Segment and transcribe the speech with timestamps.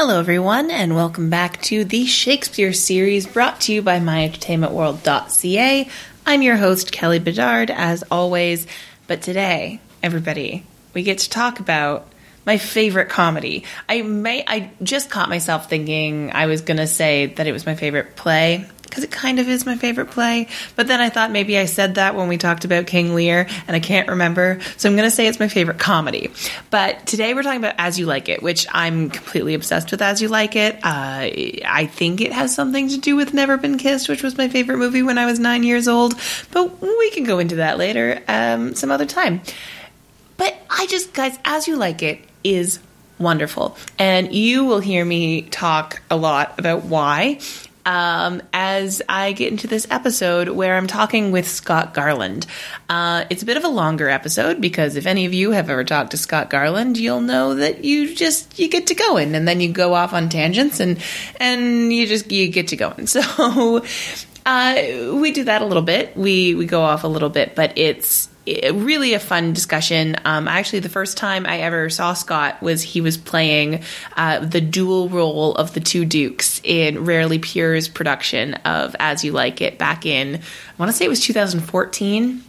[0.00, 5.88] Hello, everyone, and welcome back to the Shakespeare series brought to you by MyEntertainmentWorld.ca.
[6.24, 8.68] I'm your host, Kelly Bedard, as always.
[9.08, 10.62] But today, everybody,
[10.94, 12.06] we get to talk about
[12.46, 13.64] my favorite comedy.
[13.88, 17.66] I may I just caught myself thinking I was going to say that it was
[17.66, 20.48] my favorite play because it kind of is my favorite play.
[20.76, 23.76] But then I thought maybe I said that when we talked about King Lear, and
[23.76, 24.60] I can't remember.
[24.76, 26.30] So I'm going to say it's my favorite comedy.
[26.70, 30.22] But today we're talking about As You Like It, which I'm completely obsessed with As
[30.22, 30.76] You Like It.
[30.76, 31.28] Uh,
[31.64, 34.78] I think it has something to do with Never Been Kissed, which was my favorite
[34.78, 36.14] movie when I was nine years old.
[36.50, 39.42] But we can go into that later um, some other time.
[40.36, 42.80] But I just, guys, As You Like It is
[43.18, 43.76] wonderful.
[43.98, 47.40] And you will hear me talk a lot about why
[47.88, 52.46] um, as I get into this episode where I'm talking with Scott Garland.
[52.90, 55.84] Uh, it's a bit of a longer episode because if any of you have ever
[55.84, 59.60] talked to Scott Garland, you'll know that you just you get to going and then
[59.60, 61.02] you go off on tangents and
[61.40, 63.08] and you just you get to going.
[63.18, 63.82] So
[64.44, 64.74] uh,
[65.14, 66.14] we do that a little bit.
[66.14, 68.28] We we go off a little bit, but it's
[68.72, 70.16] really a fun discussion.
[70.24, 73.82] Um, actually, the first time I ever saw Scott was he was playing
[74.16, 79.32] uh, the dual role of the two Dukes in Rarely Pure's production of As You
[79.32, 80.40] Like It back in, I
[80.78, 82.44] want to say it was 2014.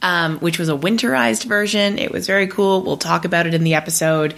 [0.00, 1.98] Um, which was a winterized version.
[1.98, 2.84] It was very cool.
[2.84, 4.36] We'll talk about it in the episode.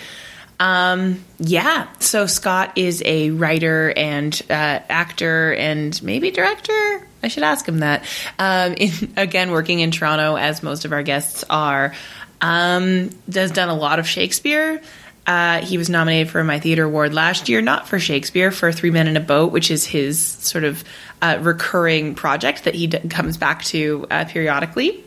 [0.61, 7.09] Um, yeah, so Scott is a writer and uh, actor and maybe director.
[7.23, 8.05] I should ask him that.
[8.39, 11.95] Um, in, again, working in Toronto, as most of our guests are,
[12.43, 14.83] um, has done a lot of Shakespeare.
[15.27, 18.91] Uh, he was nominated for my theater award last year, not for Shakespeare, for Three
[18.91, 20.85] Men in a Boat, which is his sort of
[21.23, 25.05] uh, recurring project that he d- comes back to uh, periodically.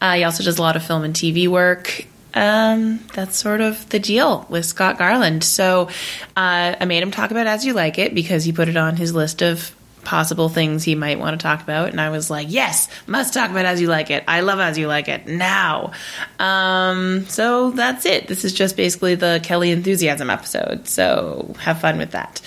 [0.00, 3.88] Uh, he also does a lot of film and TV work um, that's sort of
[3.90, 5.44] the deal with Scott Garland.
[5.44, 5.88] So
[6.36, 8.96] uh, I made him talk about As You Like It because he put it on
[8.96, 9.74] his list of
[10.04, 11.90] possible things he might want to talk about.
[11.90, 14.24] And I was like, yes, must talk about As You Like It.
[14.26, 15.92] I love As You Like It now.
[16.38, 18.26] Um, so that's it.
[18.26, 20.88] This is just basically the Kelly Enthusiasm episode.
[20.88, 22.40] So have fun with that.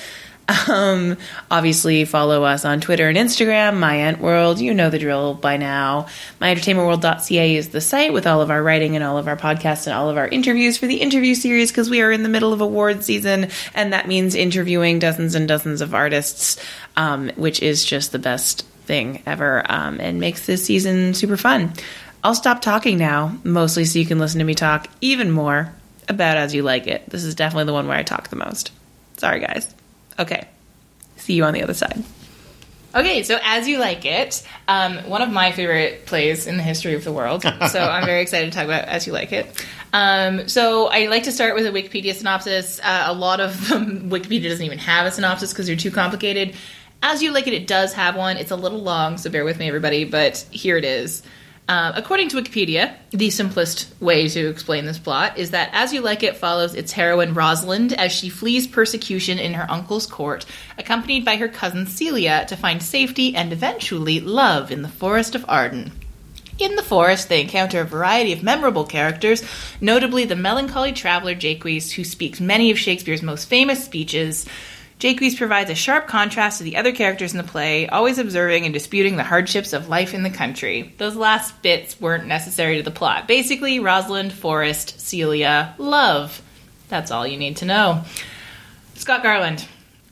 [0.48, 1.18] Um,
[1.50, 4.60] obviously, follow us on Twitter and Instagram, My Ent World.
[4.60, 6.08] You know the drill by now.
[6.42, 9.96] MyEntertainmentWorld.ca is the site with all of our writing and all of our podcasts and
[9.96, 12.62] all of our interviews for the interview series because we are in the middle of
[12.62, 16.64] award season, and that means interviewing dozens and dozens of artists,
[16.96, 21.74] um, which is just the best thing ever um, and makes this season super fun.
[22.24, 25.74] I'll stop talking now, mostly so you can listen to me talk even more
[26.10, 27.10] about As You Like It.
[27.10, 28.72] This is definitely the one where I talk the most.
[29.18, 29.74] Sorry, guys.
[30.20, 30.48] Okay.
[31.18, 32.04] See you on the other side.
[32.96, 36.96] Okay, so as you like it, um, one of my favorite plays in the history
[36.96, 37.44] of the world.
[37.70, 39.66] So I'm very excited to talk about as you like it.
[39.92, 42.80] Um, so I like to start with a Wikipedia synopsis.
[42.82, 46.56] Uh, a lot of um, Wikipedia doesn't even have a synopsis because they're too complicated.
[47.04, 48.38] As you like it, it does have one.
[48.38, 50.06] It's a little long, so bear with me, everybody.
[50.06, 51.22] But here it is.
[51.68, 56.02] Uh, according to Wikipedia, the simplest way to explain this plot is that As You
[56.02, 60.46] Like It follows its heroine Rosalind as she flees persecution in her uncle's court,
[60.78, 65.44] accompanied by her cousin Celia to find safety and eventually love in the Forest of
[65.48, 65.92] Arden.
[66.58, 69.44] In the forest, they encounter a variety of memorable characters,
[69.82, 74.46] notably the melancholy traveler Jaques, who speaks many of Shakespeare's most famous speeches.
[75.00, 78.74] Jaques provides a sharp contrast to the other characters in the play, always observing and
[78.74, 80.94] disputing the hardships of life in the country.
[80.98, 83.28] Those last bits weren't necessary to the plot.
[83.28, 86.42] Basically, Rosalind, Forest, Celia, love.
[86.88, 88.04] That's all you need to know.
[88.96, 89.68] Scott Garland,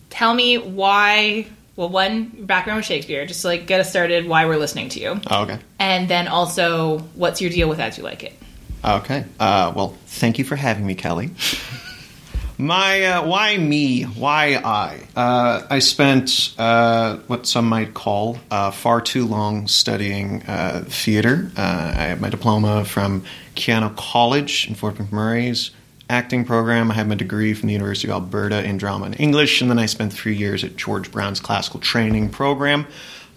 [0.10, 1.48] tell me why.
[1.76, 4.28] Well, one background with Shakespeare, just to, like get us started.
[4.28, 5.58] Why we're listening to you, Oh, okay.
[5.80, 8.34] and then also what's your deal with As You Like It?
[8.86, 9.24] Okay.
[9.40, 11.32] Uh, well, thank you for having me, Kelly.
[12.58, 14.04] My uh, why me?
[14.04, 15.00] Why I?
[15.16, 21.52] Uh, I spent uh, what some might call uh, far too long studying uh, theater.
[21.58, 23.24] Uh, I have my diploma from
[23.56, 25.72] Keyano College in Fort McMurray's
[26.10, 26.92] acting program.
[26.92, 29.80] I have my degree from the University of Alberta in drama and English, and then
[29.80, 32.86] I spent three years at George Brown's classical training program.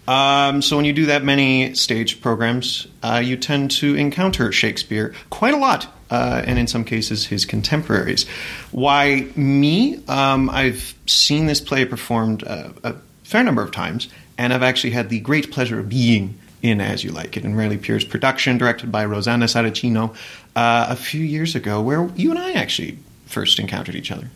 [0.07, 2.87] Um, so when you do that many stage programs,
[3.21, 8.27] you tend to encounter Shakespeare quite a lot, uh, and in some cases his contemporaries.
[8.71, 10.01] Why me?
[10.07, 14.91] Um, I've seen this play performed uh, a fair number of times, and I've actually
[14.91, 18.57] had the great pleasure of being in As You Like It, in Rarely Pure's production,
[18.57, 20.15] directed by Rosanna Saracino,
[20.55, 24.29] uh, a few years ago, where you and I actually first encountered each other.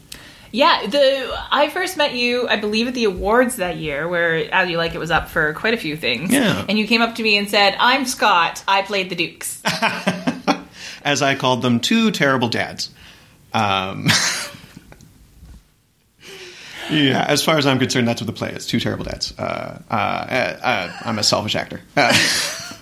[0.51, 4.69] Yeah, the I first met you, I believe, at the awards that year, where As
[4.69, 6.31] You Like It was up for quite a few things.
[6.31, 6.65] Yeah.
[6.67, 8.63] And you came up to me and said, "I'm Scott.
[8.67, 9.61] I played the Dukes."
[11.03, 12.89] As I called them, two terrible dads.
[13.53, 14.05] Um,
[16.89, 18.67] yeah, as far as I'm concerned, that's what the play is.
[18.67, 19.37] Two terrible dads.
[19.37, 21.81] Uh, uh, uh, I'm a selfish actor.
[21.97, 22.13] Uh,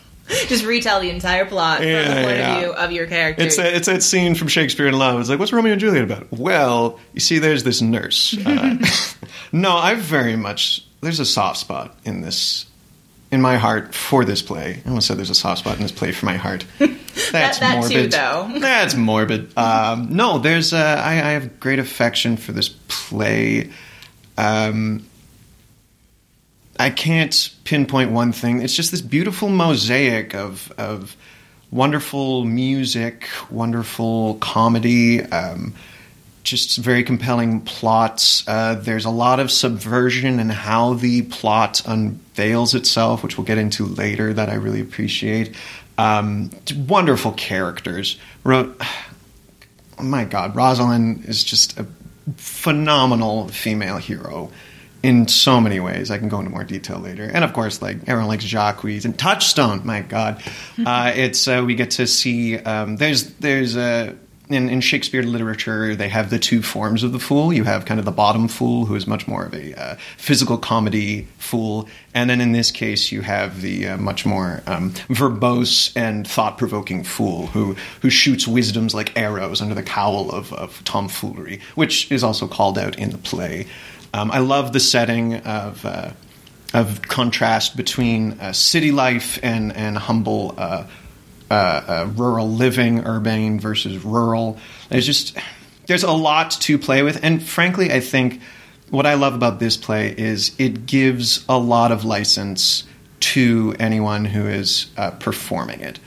[0.47, 2.55] Just retell the entire plot from the point yeah.
[2.55, 3.43] of view of your character.
[3.43, 5.19] it's a, it's that scene from Shakespeare in Love.
[5.19, 6.31] It's like, what's Romeo and Juliet about?
[6.31, 8.37] Well, you see, there's this nurse.
[8.45, 8.77] Uh,
[9.51, 12.65] no, I very much there's a soft spot in this.
[13.31, 15.91] In my heart for this play, I almost said there's a soft spot in this
[15.91, 16.65] play for my heart.
[16.79, 18.11] That's that too, morbid.
[18.11, 18.51] though.
[18.59, 19.55] That's morbid.
[19.57, 20.73] Um, no, there's.
[20.73, 23.69] Uh, I, I have great affection for this play.
[24.37, 25.05] Um,
[26.79, 28.61] I can't pinpoint one thing.
[28.61, 31.15] It's just this beautiful mosaic of of
[31.71, 35.75] wonderful music, wonderful comedy, um,
[36.49, 38.47] just very compelling plots.
[38.47, 43.57] Uh, there's a lot of subversion in how the plot unveils itself, which we'll get
[43.57, 44.33] into later.
[44.33, 45.55] That I really appreciate.
[45.97, 46.51] Um,
[46.87, 48.17] wonderful characters.
[48.43, 48.73] Ro-
[49.99, 51.85] oh my God, Rosalind is just a
[52.37, 54.49] phenomenal female hero
[55.03, 56.11] in so many ways.
[56.11, 57.23] I can go into more detail later.
[57.23, 59.85] And of course, like everyone likes Jacques and Touchstone.
[59.85, 60.43] My God,
[60.85, 62.57] uh, it's uh, we get to see.
[62.57, 64.15] Um, there's there's a.
[64.49, 67.53] In, in Shakespeare literature, they have the two forms of the fool.
[67.53, 70.57] You have kind of the bottom fool, who is much more of a uh, physical
[70.57, 75.95] comedy fool, and then in this case, you have the uh, much more um, verbose
[75.95, 81.61] and thought-provoking fool, who who shoots wisdoms like arrows under the cowl of, of tomfoolery,
[81.75, 83.67] which is also called out in the play.
[84.15, 86.09] Um, I love the setting of uh,
[86.73, 90.87] of contrast between uh, city life and and humble uh,
[91.49, 94.59] uh, uh, rural living, urbane versus rural.
[94.89, 95.37] There's just
[95.87, 98.41] there's a lot to play with, and frankly, I think
[98.89, 102.85] what I love about this play is it gives a lot of license
[103.19, 105.99] to anyone who is uh, performing it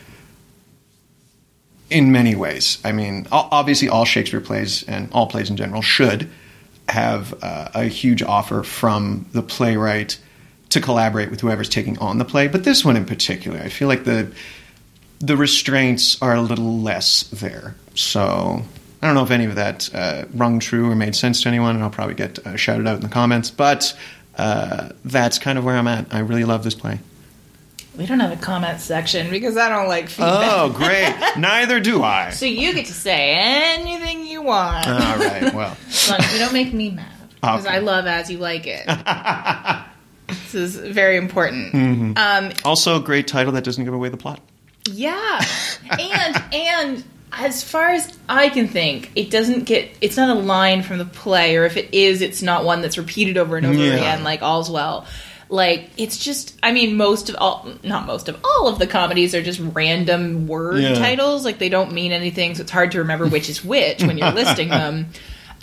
[1.91, 2.79] in many ways.
[2.85, 6.31] I mean, obviously, all Shakespeare plays and all plays in general should
[6.89, 10.19] have uh, a huge offer from the playwright
[10.71, 12.49] to collaborate with whoever's taking on the play.
[12.49, 14.33] But this one in particular, I feel like the
[15.22, 17.74] the restraints are a little less there.
[17.94, 18.62] So
[19.00, 21.74] I don't know if any of that uh, rung true or made sense to anyone,
[21.76, 23.50] and I'll probably get uh, shouted out in the comments.
[23.50, 23.96] But
[24.36, 26.12] uh, that's kind of where I'm at.
[26.12, 26.98] I really love this play.
[27.96, 30.50] we don't have a comment section because I don't like feedback.
[30.52, 31.14] Oh, great!
[31.38, 32.30] Neither do I.
[32.30, 34.86] So you get to say anything you want.
[34.88, 35.52] All right.
[35.54, 35.76] Well.
[35.88, 37.06] As long as you don't make me mad.
[37.40, 37.74] Because Okay.
[37.74, 38.86] I love as you like it.
[40.28, 41.72] this is very important.
[41.74, 42.12] Mm-hmm.
[42.16, 44.40] Um, Also, a great title that doesn't give away the plot.
[44.90, 45.40] Yeah.
[45.90, 50.82] And and as far as I can think, it doesn't get it's not a line
[50.82, 53.75] from the play, or if it is, it's not one that's repeated over and over
[53.79, 53.94] Yeah.
[53.94, 55.06] again, like all's well.
[55.49, 59.34] Like it's just I mean most of all not most of all of the comedies
[59.34, 60.94] are just random word Yeah.
[60.94, 61.44] titles.
[61.44, 64.31] Like they don't mean anything, so it's hard to remember which is which when you're
[64.32, 65.08] listing them.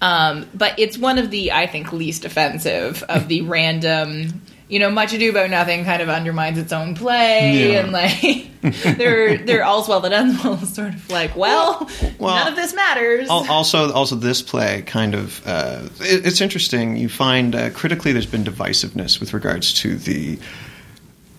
[0.01, 4.42] Um, but it's one of the I think least offensive of the random.
[4.69, 7.80] You know, much ado about nothing kind of undermines its own play, Yeah.
[7.80, 8.48] and like
[8.98, 10.57] they're they're all's well that ends well.
[10.60, 11.89] Sort of like, well,
[12.19, 13.27] Well, none of this matters.
[13.30, 16.98] Also, also this play kind of uh, it- it's interesting.
[16.98, 20.38] You find uh, critically there's been divisiveness with regards to the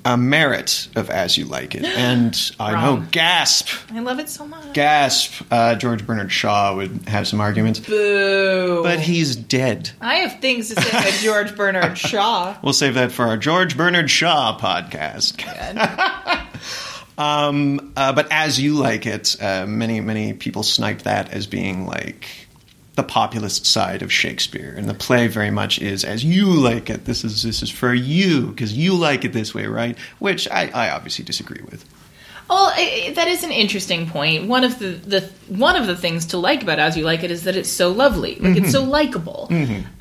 [0.05, 4.47] uh, merit of As You Like It, and I know gasp, I love it so
[4.47, 4.73] much.
[4.73, 5.43] gasp.
[5.51, 8.83] Uh, George Bernard Shaw would have some arguments, Boo!
[8.83, 9.91] but he's dead.
[10.01, 12.57] I have things to say about George Bernard Shaw.
[12.63, 15.37] We'll save that for our George Bernard Shaw podcast.
[17.19, 21.85] Um, uh, but as you like it, uh, many many people snipe that as being
[21.85, 22.27] like
[23.01, 27.07] the populist side of Shakespeare, and the play very much is as you like it.
[27.07, 29.97] This is this is for you because you like it this way, right?
[30.19, 31.85] Which I, I obviously disagree with.
[32.51, 34.49] Well, I, that is an interesting point.
[34.49, 37.31] One of the, the one of the things to like about As You Like It
[37.31, 39.49] is that it's so lovely, like it's so likable.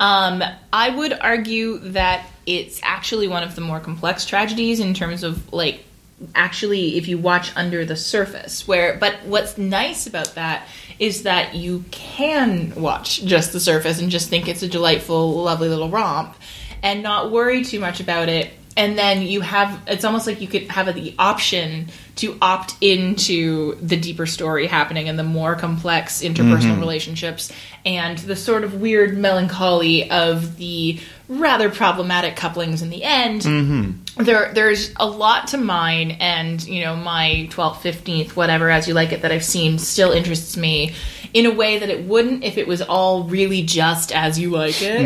[0.00, 0.42] Um,
[0.72, 5.50] I would argue that it's actually one of the more complex tragedies in terms of
[5.52, 5.84] like
[6.34, 8.66] actually if you watch under the surface.
[8.66, 10.66] Where, but what's nice about that
[10.98, 15.68] is that you can watch just the surface and just think it's a delightful, lovely
[15.68, 16.36] little romp,
[16.82, 20.48] and not worry too much about it and then you have it's almost like you
[20.48, 26.22] could have the option to opt into the deeper story happening and the more complex
[26.22, 26.80] interpersonal mm-hmm.
[26.80, 27.52] relationships
[27.84, 33.42] and the sort of weird melancholy of the rather problematic couplings in the end.
[33.42, 34.22] Mm-hmm.
[34.24, 38.92] There there's a lot to mine and you know my 12th 15th whatever as you
[38.92, 40.94] like it that i've seen still interests me
[41.32, 44.80] in a way that it wouldn't if it was all really just as you like
[44.82, 45.00] it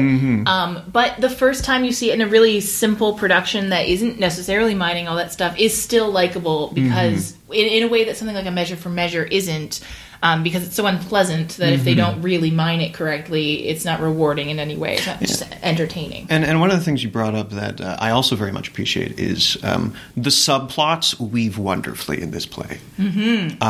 [0.47, 4.19] um, but the first time you see it in a really simple production that isn't
[4.19, 8.35] necessarily mining all that stuff is still likable because in, in a way that something
[8.35, 9.81] like a measure for measure isn't
[10.23, 11.85] um, because it's so unpleasant that if Mm-hmm.
[11.85, 14.95] they don't really mine it correctly, it's not rewarding in any way.
[14.95, 16.29] It's not just entertaining.
[16.31, 18.69] And, and one of the things you brought up that uh, I also very much
[18.69, 22.79] appreciate is um, the subplots weave wonderfully in this play.
[22.99, 23.63] Mm-hmm.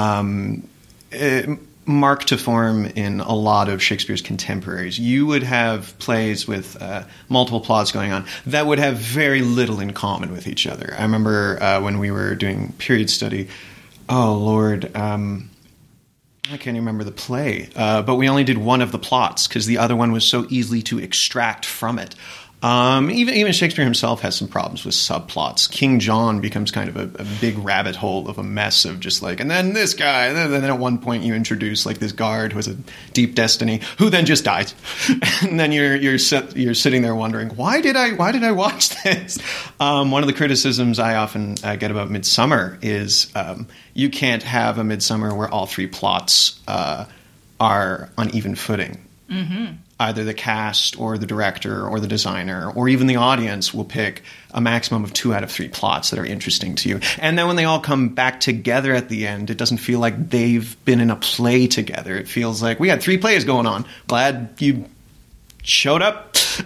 [1.86, 4.98] Mark to form in a lot of Shakespeare's contemporaries.
[4.98, 9.80] You would have plays with uh, multiple plots going on that would have very little
[9.80, 10.94] in common with each other.
[10.98, 13.48] I remember uh, when we were doing period study.
[14.08, 14.94] Oh Lord.
[14.96, 15.50] Um,
[16.50, 19.64] I can't remember the play, uh, but we only did one of the plots because
[19.64, 22.14] the other one was so easily to extract from it.
[22.64, 25.70] Um, even even Shakespeare himself has some problems with subplots.
[25.70, 29.20] King John becomes kind of a, a big rabbit hole of a mess of just
[29.20, 32.52] like, and then this guy, and then, at one point you introduce like this guard
[32.52, 32.74] who has a
[33.12, 34.74] deep destiny, who then just dies,
[35.42, 38.52] and then you're you're sit, you're sitting there wondering why did I why did I
[38.52, 39.38] watch this?
[39.78, 44.42] Um, one of the criticisms I often uh, get about Midsummer is um, you can't
[44.42, 47.04] have a Midsummer where all three plots uh,
[47.60, 49.06] are on even footing
[50.00, 54.22] either the cast or the director or the designer or even the audience will pick
[54.52, 57.00] a maximum of two out of three plots that are interesting to you.
[57.18, 60.30] And then when they all come back together at the end, it doesn't feel like
[60.30, 62.16] they've been in a play together.
[62.16, 63.84] It feels like we had three plays going on.
[64.08, 64.86] Glad you
[65.62, 66.32] showed up.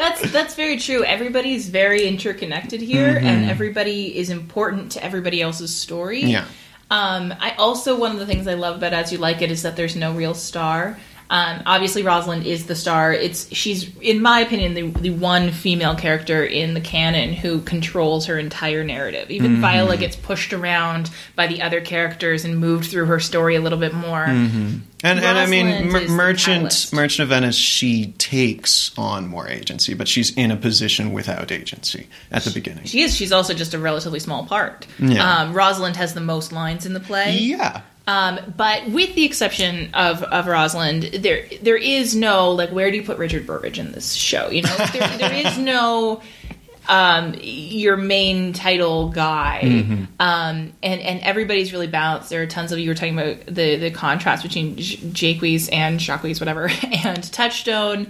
[0.00, 1.04] that's that's very true.
[1.04, 6.22] Everybody's very interconnected here, and everybody is important to everybody else's story.
[6.22, 6.44] Yeah.
[6.90, 9.62] Um, I also one of the things I love about As You Like It is
[9.62, 10.98] that there's no real star.
[11.32, 13.12] Um, obviously, Rosalind is the star.
[13.12, 18.26] It's she's, in my opinion, the the one female character in the canon who controls
[18.26, 19.30] her entire narrative.
[19.30, 23.60] Even Viola gets pushed around by the other characters and moved through her story a
[23.60, 24.24] little bit more.
[24.24, 26.92] And, and I mean, Merchant.
[26.92, 32.08] Merchant of Venice, she takes on more agency, but she's in a position without agency
[32.32, 32.84] at the beginning.
[32.86, 33.16] She is.
[33.16, 34.86] She's also just a relatively small part.
[34.98, 35.42] Yeah.
[35.42, 37.38] Um, Rosalind has the most lines in the play.
[37.38, 37.82] yeah.
[38.10, 42.96] Um, but with the exception of, of Rosalind, there there is no like where do
[42.96, 44.50] you put Richard Burbage in this show?
[44.50, 46.20] You know, there, there is no
[46.88, 49.60] um, your main title guy,
[50.18, 52.30] um, and and everybody's really balanced.
[52.30, 56.00] There are tons of you were talking about the the contrast between J- Jaques and
[56.00, 56.68] Jacques, whatever,
[57.04, 58.08] and Touchstone.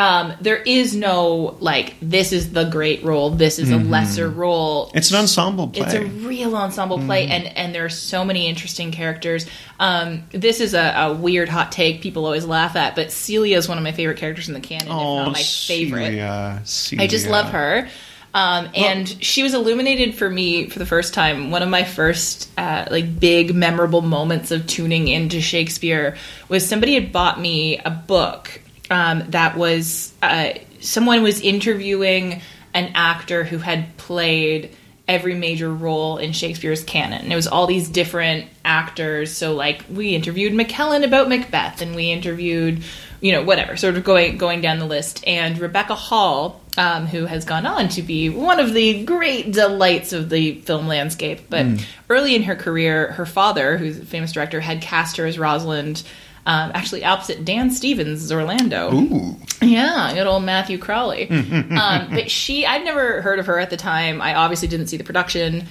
[0.00, 4.90] Um, there is no like this is the great role, this is a lesser role.
[4.94, 5.84] It's an ensemble play.
[5.84, 9.44] It's a real ensemble play, and and there are so many interesting characters.
[9.78, 13.68] Um, this is a, a weird hot take people always laugh at, but Celia is
[13.68, 16.64] one of my favorite characters in the canon, oh, my favorite.
[16.64, 17.86] Celia, I just love her.
[18.32, 21.50] Um, and she was illuminated for me for the first time.
[21.50, 26.16] One of my first uh, like big memorable moments of tuning into Shakespeare
[26.48, 32.42] was somebody had bought me a book um, that was uh, someone was interviewing
[32.74, 34.76] an actor who had played
[35.08, 37.32] every major role in Shakespeare's canon.
[37.32, 39.32] It was all these different actors.
[39.32, 42.84] So like we interviewed McKellen about Macbeth and we interviewed
[43.20, 47.26] you know whatever sort of going going down the list and Rebecca Hall um, who
[47.26, 51.66] has gone on to be one of the great delights of the film landscape but
[52.08, 56.02] early in her career her father who's a famous director had cast her as Rosalind
[56.46, 58.92] um, actually opposite Dan Stevens' Orlando.
[58.94, 59.36] Ooh.
[59.62, 61.28] Yeah, good old Matthew Crawley.
[61.30, 64.22] um, but she, I'd never heard of her at the time.
[64.22, 65.66] I obviously didn't see the production.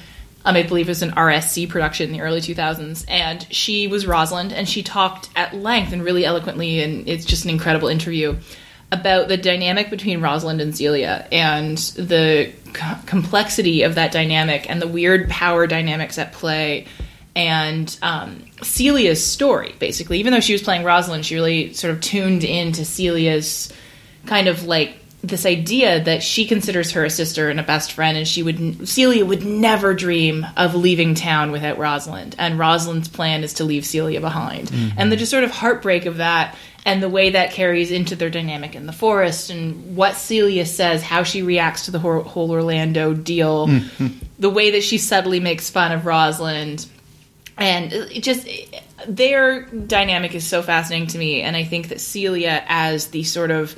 [0.46, 3.06] Um, I believe it was an RSC production in the early 2000s.
[3.08, 7.46] And she was Rosalind, and she talked at length and really eloquently, and it's just
[7.46, 8.38] an incredible interview
[8.92, 14.82] about the dynamic between Rosalind and Celia and the co- complexity of that dynamic and
[14.82, 16.88] the weird power dynamics at play
[17.40, 20.20] and um, Celia's story, basically.
[20.20, 23.72] Even though she was playing Rosalind, she really sort of tuned into Celia's
[24.26, 28.18] kind of like this idea that she considers her a sister and a best friend,
[28.18, 33.46] and she would Celia would never dream of leaving town without Rosalind, and Rosalind's plan
[33.46, 36.58] is to leave Celia behind, and the just sort of heartbreak of that.
[36.86, 41.04] And the way that carries into their dynamic in the forest, and what Celia says,
[41.04, 43.68] how she reacts to the whole, whole Orlando deal,
[44.40, 46.88] the way that she subtly makes fun of Rosalind,
[47.60, 48.48] and it just
[49.08, 53.52] their dynamic is so fascinating to me and i think that celia as the sort
[53.52, 53.76] of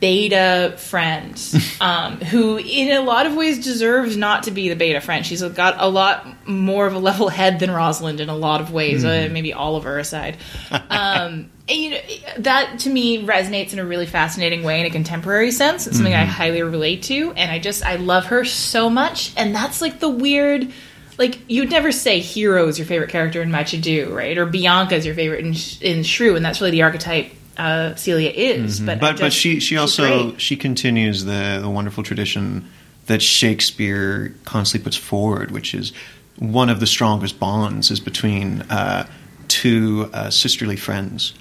[0.00, 1.40] beta friend
[1.80, 5.24] um, who in a lot of ways deserves not to be the beta friend.
[5.24, 8.70] She's got a lot more of a level head than rosalind in a lot of
[8.70, 10.36] ways uh, maybe oliver aside.
[10.92, 12.00] Um, and, you know,
[12.38, 15.86] that to me resonates in a really fascinating way in a contemporary sense.
[15.86, 19.54] It's something i highly relate to and i just i love her so much and
[19.54, 20.70] that's like the weird
[21.18, 24.36] like you'd never say hero is your favorite character in Much Ado, right?
[24.36, 28.30] Or Bianca is your favorite in, in Shrew, and that's really the archetype uh, Celia
[28.30, 28.80] is.
[28.80, 32.68] But I but but just- she she also she continues the the wonderful tradition
[33.06, 35.92] that Shakespeare constantly puts forward, which is
[36.38, 39.06] one of the strongest bonds is between uh,
[39.48, 41.34] two uh, sisterly friends,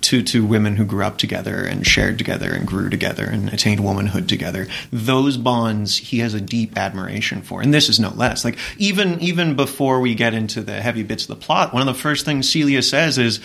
[0.00, 3.84] two two women who grew up together and shared together and grew together and attained
[3.84, 4.66] womanhood together.
[4.92, 8.44] Those bonds he has a deep admiration for, and this is no less.
[8.44, 11.86] Like even even before we get into the heavy bits of the plot, one of
[11.86, 13.40] the first things Celia says is.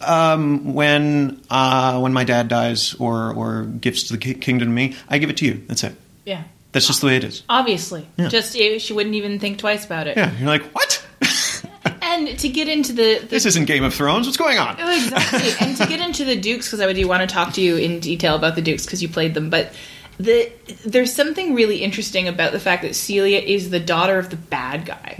[0.00, 5.16] Um, when uh, when my dad dies or or gives the kingdom to me, I
[5.16, 5.64] give it to you.
[5.66, 5.94] That's it.
[6.26, 6.42] Yeah.
[6.72, 7.44] That's just the way it is.
[7.48, 8.06] Obviously.
[8.16, 8.28] Yeah.
[8.28, 10.16] Just eh, she wouldn't even think twice about it.
[10.16, 11.03] Yeah, you're like, what?
[12.14, 14.26] And to get into the, the this isn't Game of Thrones.
[14.26, 14.76] What's going on?
[14.78, 15.50] Oh, exactly.
[15.60, 18.00] and to get into the Dukes, because I do want to talk to you in
[18.00, 19.72] detail about the Dukes because you played them, but
[20.18, 20.50] the
[20.86, 24.86] there's something really interesting about the fact that Celia is the daughter of the bad
[24.86, 25.16] guy,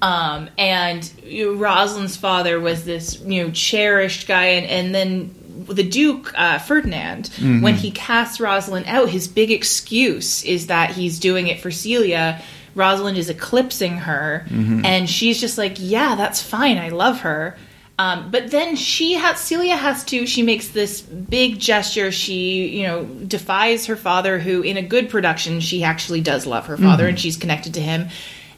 [0.00, 5.34] um, and you know, Rosalind's father was this you know cherished guy, and and then
[5.66, 7.28] the Duke uh, Ferdinand,
[7.62, 12.40] when he casts Rosalind out, his big excuse is that he's doing it for Celia.
[12.74, 14.44] Rosalind is eclipsing her,
[14.84, 16.78] and she's just like, "Yeah, that's fine.
[16.78, 17.56] I love her."
[17.98, 20.26] Um, but then she has Celia has to.
[20.26, 22.10] She makes this big gesture.
[22.10, 26.66] She you know defies her father, who in a good production she actually does love
[26.66, 28.08] her father, and she's connected to him.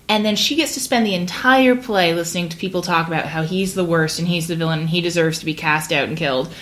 [0.08, 3.44] And then she gets to spend the entire play listening to people talk about how
[3.44, 6.18] he's the worst and he's the villain and he deserves to be cast out and
[6.18, 6.52] killed.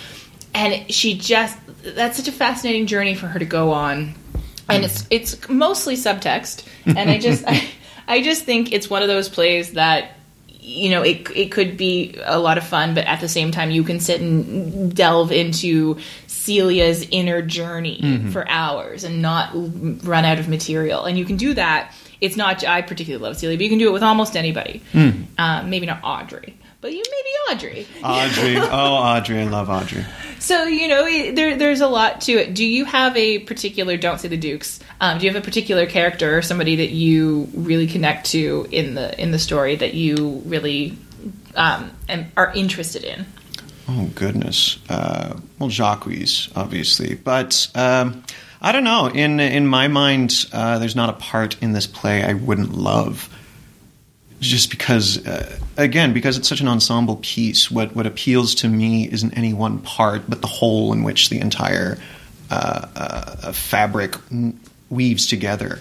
[0.53, 4.15] And she just that's such a fascinating journey for her to go on.
[4.75, 6.65] And it's it's mostly subtext.
[6.85, 7.67] And I just I,
[8.07, 12.15] I just think it's one of those plays that you know it it could be
[12.23, 15.97] a lot of fun, but at the same time you can sit and delve into
[16.27, 17.99] Celia's inner journey
[18.31, 21.05] for hours and not run out of material.
[21.05, 21.93] And you can do that.
[22.19, 24.81] It's not I particularly love Celia, but you can do it with almost anybody.
[25.37, 27.87] Um, maybe not Audrey, but you maybe Audrey.
[28.03, 28.57] Audrey.
[28.71, 29.39] Oh, Audrey.
[29.39, 30.05] I love Audrey.
[30.39, 32.53] So you know there, there's a lot to it.
[32.53, 33.95] Do you have a particular?
[33.97, 34.79] Don't say the Dukes.
[34.99, 38.95] Um, do you have a particular character or somebody that you really connect to in
[38.95, 40.97] the in the story that you really
[41.55, 41.91] um,
[42.35, 43.25] are interested in?
[43.87, 44.79] Oh goodness.
[44.89, 46.07] Uh, well, Jacques,
[46.55, 48.23] obviously, but um,
[48.61, 49.07] I don't know.
[49.07, 53.29] In in my mind, uh, there's not a part in this play I wouldn't love.
[54.41, 59.07] Just because, uh, again, because it's such an ensemble piece, what what appeals to me
[59.09, 61.99] isn't any one part, but the whole in which the entire
[62.49, 64.15] uh, uh, fabric
[64.89, 65.79] weaves together.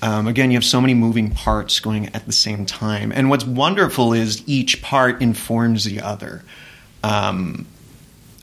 [0.00, 3.44] Um, again, you have so many moving parts going at the same time, and what's
[3.44, 6.42] wonderful is each part informs the other.
[7.02, 7.66] Um,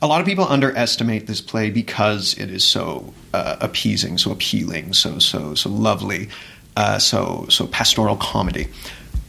[0.01, 4.93] a lot of people underestimate this play because it is so uh, appeasing, so appealing,
[4.93, 6.29] so so so lovely,
[6.77, 8.67] uh, so so pastoral comedy.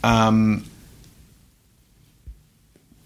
[0.03, 0.65] Um,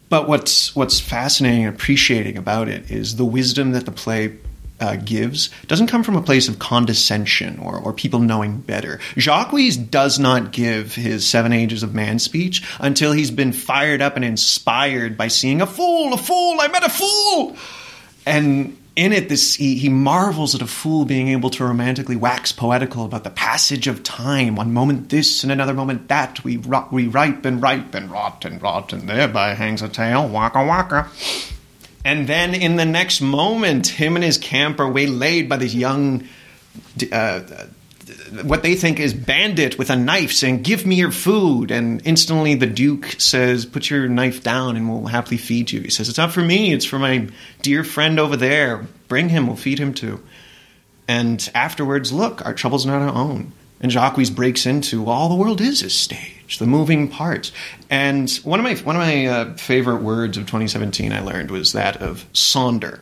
[0.10, 4.38] but what's what's fascinating and appreciating about it is the wisdom that the play
[4.82, 8.99] uh, gives doesn't come from a place of condescension or, or people knowing better.
[9.17, 9.54] Jacques
[9.89, 14.25] does not give his Seven Ages of Man speech until he's been fired up and
[14.25, 17.56] inspired by seeing a fool, a fool, I met a fool.
[18.25, 22.51] And in it, this he, he marvels at a fool being able to romantically wax
[22.51, 24.56] poetical about the passage of time.
[24.56, 26.43] One moment this and another moment that.
[26.43, 30.27] We, rot, we ripe and ripe and rot and rot, and thereby hangs a tale.
[30.27, 31.10] Waka waka.
[32.04, 36.27] And then in the next moment, him and his camp are waylaid by this young,
[37.12, 37.41] uh,
[38.43, 41.71] what they think is bandit with a knife saying, Give me your food.
[41.71, 45.82] And instantly the Duke says, Put your knife down and we'll happily feed you.
[45.82, 47.28] He says, It's not for me, it's for my
[47.62, 48.86] dear friend over there.
[49.08, 50.24] Bring him, we'll feed him too.
[51.08, 53.52] And afterwards, look, our trouble's not our own.
[53.82, 57.52] And Jacques breaks into all the world is a stage, the moving parts.
[57.89, 61.74] And one of my one of my uh, favorite words of 2017 I learned was
[61.74, 63.02] that of sonder.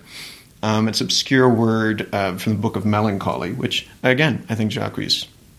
[0.62, 4.72] Um, it's an obscure word uh, from the Book of Melancholy, which again I think
[4.72, 5.00] Jacques,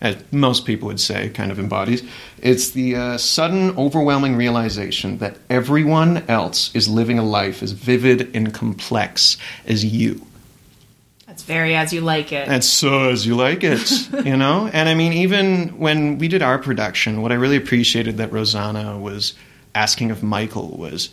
[0.01, 2.03] as most people would say, kind of embodies.
[2.39, 8.35] It's the uh, sudden, overwhelming realization that everyone else is living a life as vivid
[8.35, 10.25] and complex as you.
[11.27, 12.47] That's very as you like it.
[12.49, 13.89] And so as you like it,
[14.25, 14.69] you know?
[14.73, 18.97] And I mean, even when we did our production, what I really appreciated that Rosanna
[18.97, 19.33] was
[19.73, 21.09] asking of Michael was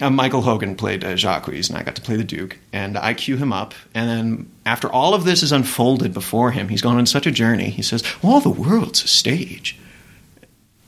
[0.00, 2.58] uh, Michael Hogan played uh, Jacques, and I got to play the Duke.
[2.72, 6.68] And I cue him up, and then after all of this is unfolded before him,
[6.68, 7.70] he's gone on such a journey.
[7.70, 9.78] He says, "Well, the world's a stage."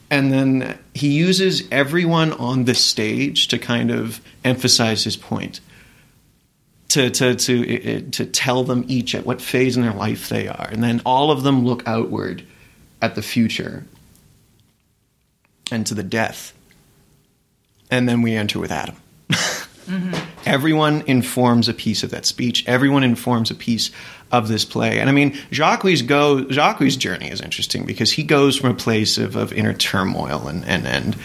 [0.09, 5.61] And then he uses everyone on the stage to kind of emphasize his point
[6.89, 10.69] to to to to tell them each at what phase in their life they are,
[10.71, 12.45] and then all of them look outward
[13.03, 13.85] at the future
[15.71, 16.55] and to the death,
[17.91, 18.97] and then we enter with Adam.
[19.31, 20.15] mm-hmm.
[20.45, 22.67] Everyone informs a piece of that speech.
[22.67, 23.91] Everyone informs a piece
[24.31, 28.57] of this play, and I mean Jacques' go Jacques' journey is interesting because he goes
[28.57, 31.17] from a place of, of inner turmoil and and and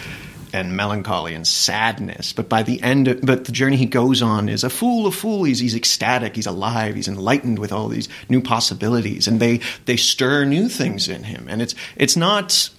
[0.53, 2.33] and melancholy and sadness.
[2.33, 5.11] But by the end, of, but the journey he goes on is a fool, a
[5.11, 5.43] fool.
[5.43, 6.35] He's, he's ecstatic.
[6.35, 6.95] He's alive.
[6.95, 11.47] He's enlightened with all these new possibilities, and they they stir new things in him.
[11.49, 12.69] And it's it's not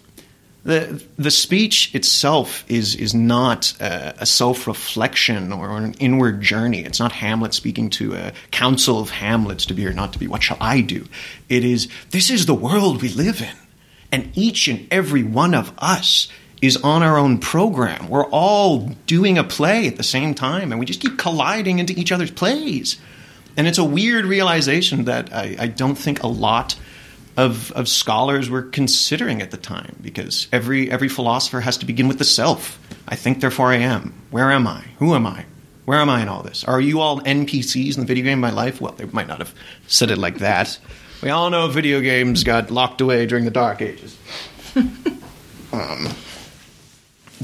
[0.65, 6.81] the the speech itself is is not a, self reflection or an inward journey.
[6.81, 10.29] It's not Hamlet speaking to a council of Hamlets to be or not to be.
[10.29, 11.07] What shall I do?
[11.49, 13.57] It is this is the world we live in,
[14.13, 16.29] and each and every one of us
[16.61, 18.09] is on our own program.
[18.09, 21.99] We're all doing a play at the same time, and we just keep colliding into
[21.99, 22.99] each other's plays.
[23.57, 26.77] And it's a weird realization that I, I don't think a lot
[27.37, 32.09] of, of scholars were considering at the time because every every philosopher has to begin
[32.09, 32.79] with the self.
[33.09, 34.15] I think, therefore I am.
[34.31, 34.85] Where am I?
[34.99, 35.45] Who am I?
[35.85, 36.65] Where am I in all this?
[36.65, 38.81] Are you all NPCs in the video game of my life?
[38.81, 39.55] Well, they might not have
[39.89, 40.79] said it like that.
[41.23, 44.17] We all know video games got locked away during the Dark Ages.
[45.73, 46.09] um,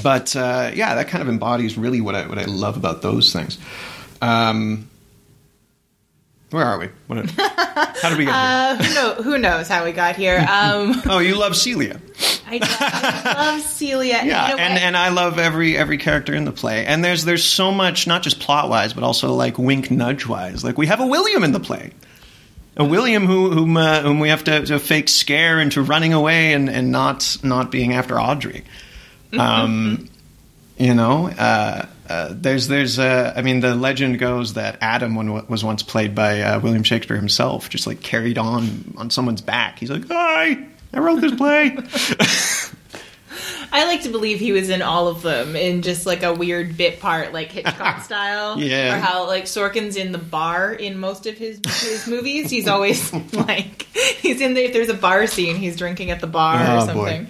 [0.02, 3.32] but uh, yeah, that kind of embodies really what I what I love about those
[3.32, 3.58] things.
[4.20, 4.88] Um,
[6.50, 6.88] where are we?
[7.06, 8.34] What, how did we get here?
[8.34, 10.38] Uh, who, know, who knows how we got here?
[10.50, 11.02] Um.
[11.06, 12.00] Oh, you love Celia.
[12.46, 14.20] I, I love Celia.
[14.24, 14.82] Yeah, You know and, what?
[14.82, 16.86] and I love every every character in the play.
[16.86, 20.64] And there's there's so much, not just plot wise, but also like wink nudge wise.
[20.64, 21.92] Like we have a William in the play,
[22.76, 26.54] a William who whom uh, whom we have to, to fake scare into running away
[26.54, 28.64] and, and not not being after Audrey.
[29.38, 30.08] Um,
[30.78, 35.46] you know, uh, uh, there's there's uh, I mean the legend goes that Adam when,
[35.48, 39.78] was once played by uh, William Shakespeare himself, just like carried on on someone's back.
[39.78, 41.76] He's like, "Hi, I wrote this play."
[43.70, 46.76] I like to believe he was in all of them in just like a weird
[46.76, 48.58] bit part, like Hitchcock style.
[48.58, 48.96] Yeah.
[48.96, 52.50] Or how like Sorkin's in the bar in most of his his movies.
[52.50, 54.64] He's always like he's in there.
[54.64, 57.26] If there's a bar scene, he's drinking at the bar Oh, or boy.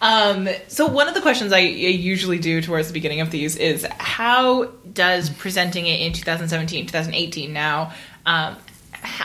[0.00, 3.56] Um, so one of the questions I, I usually do towards the beginning of these
[3.56, 7.92] is how does presenting it in 2017, 2018 now,
[8.24, 8.56] um,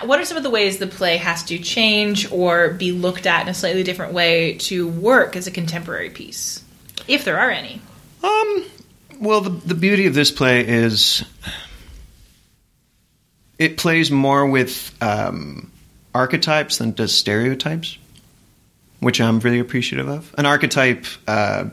[0.04, 3.44] what are some of the ways the play has to change or be looked at
[3.44, 6.64] in a slightly different way to work as a contemporary piece,
[7.08, 7.82] if there are any?
[8.24, 8.66] Um,
[9.20, 11.24] well, the the beauty of this play is
[13.60, 15.72] it plays more with um,
[16.14, 17.98] archetypes than does stereotypes,
[19.00, 20.34] which I'm really appreciative of.
[20.38, 21.66] An archetype uh,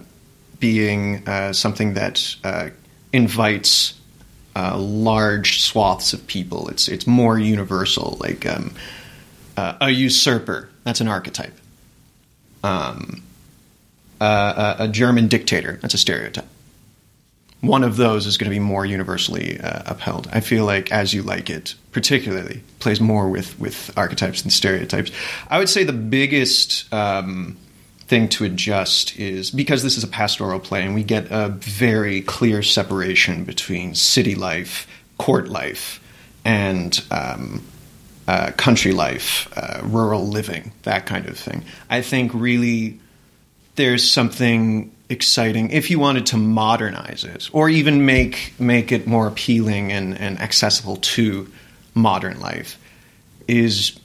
[0.60, 2.70] being uh, something that uh,
[3.12, 3.94] invites
[4.54, 6.68] uh, large swaths of people.
[6.68, 8.74] It's it's more universal, like um,
[9.56, 10.68] uh, a usurper.
[10.84, 11.56] That's an archetype.
[12.62, 13.22] Um,
[14.20, 15.78] uh, a, a German dictator.
[15.82, 16.46] That's a stereotype.
[17.62, 20.28] One of those is going to be more universally uh, upheld.
[20.32, 25.12] I feel like As You Like It, particularly, plays more with, with archetypes and stereotypes.
[25.48, 27.56] I would say the biggest um,
[28.08, 32.20] thing to adjust is because this is a pastoral play and we get a very
[32.22, 36.00] clear separation between city life, court life,
[36.44, 37.62] and um,
[38.26, 41.64] uh, country life, uh, rural living, that kind of thing.
[41.88, 42.98] I think really
[43.76, 49.26] there's something exciting if you wanted to modernize it or even make make it more
[49.26, 51.46] appealing and, and accessible to
[51.94, 52.78] modern life
[53.46, 54.00] is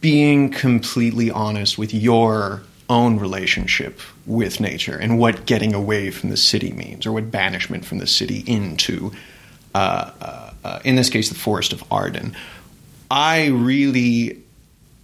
[0.00, 6.36] being completely honest with your own relationship with nature and what getting away from the
[6.36, 9.12] city means or what banishment from the city into
[9.74, 12.34] uh, uh, uh, in this case the forest of arden.
[13.10, 14.40] I really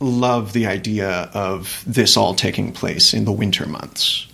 [0.00, 4.26] love the idea of this all taking place in the winter months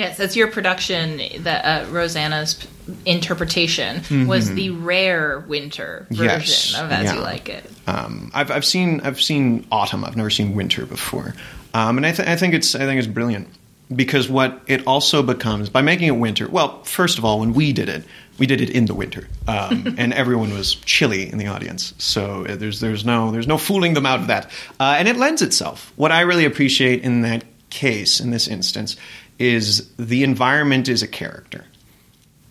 [0.00, 1.20] Yes, that's your production.
[1.40, 2.66] That uh, Rosanna's
[3.04, 6.40] interpretation was the rare winter version Mm-hmm.
[6.40, 7.14] Yes, of As yeah.
[7.16, 7.70] You Like It.
[7.86, 10.06] Um, I've, I've seen I've seen autumn.
[10.06, 11.34] I've never seen winter before,
[11.74, 13.48] um, and I, th- I think it's I think it's brilliant
[13.94, 16.48] because what it also becomes by making it winter.
[16.48, 18.02] Well, first of all, when we did it,
[18.38, 21.92] we did it in the winter, um, and everyone was chilly in the audience.
[21.98, 25.16] So uh, there's there's no there's no fooling them out of that, uh, and it
[25.18, 25.92] lends itself.
[25.96, 28.96] What I really appreciate in that case, in this instance,
[29.40, 31.64] is the environment is a character.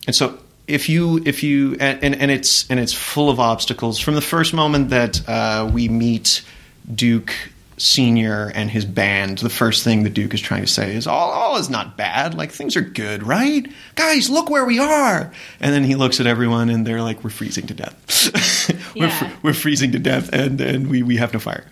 [0.06, 4.14] And so if you if you and, and, it's and it's full of obstacles from
[4.14, 6.42] the first moment that uh, we meet
[6.92, 7.32] Duke
[7.80, 9.38] Senior and his band.
[9.38, 12.34] The first thing the Duke is trying to say is all all is not bad.
[12.34, 13.66] Like things are good, right?
[13.94, 15.32] Guys, look where we are.
[15.60, 18.92] And then he looks at everyone and they're like, we're freezing to death.
[18.94, 19.18] we're, Yeah.
[19.18, 21.64] fr- we're freezing to death and and we we have no fire.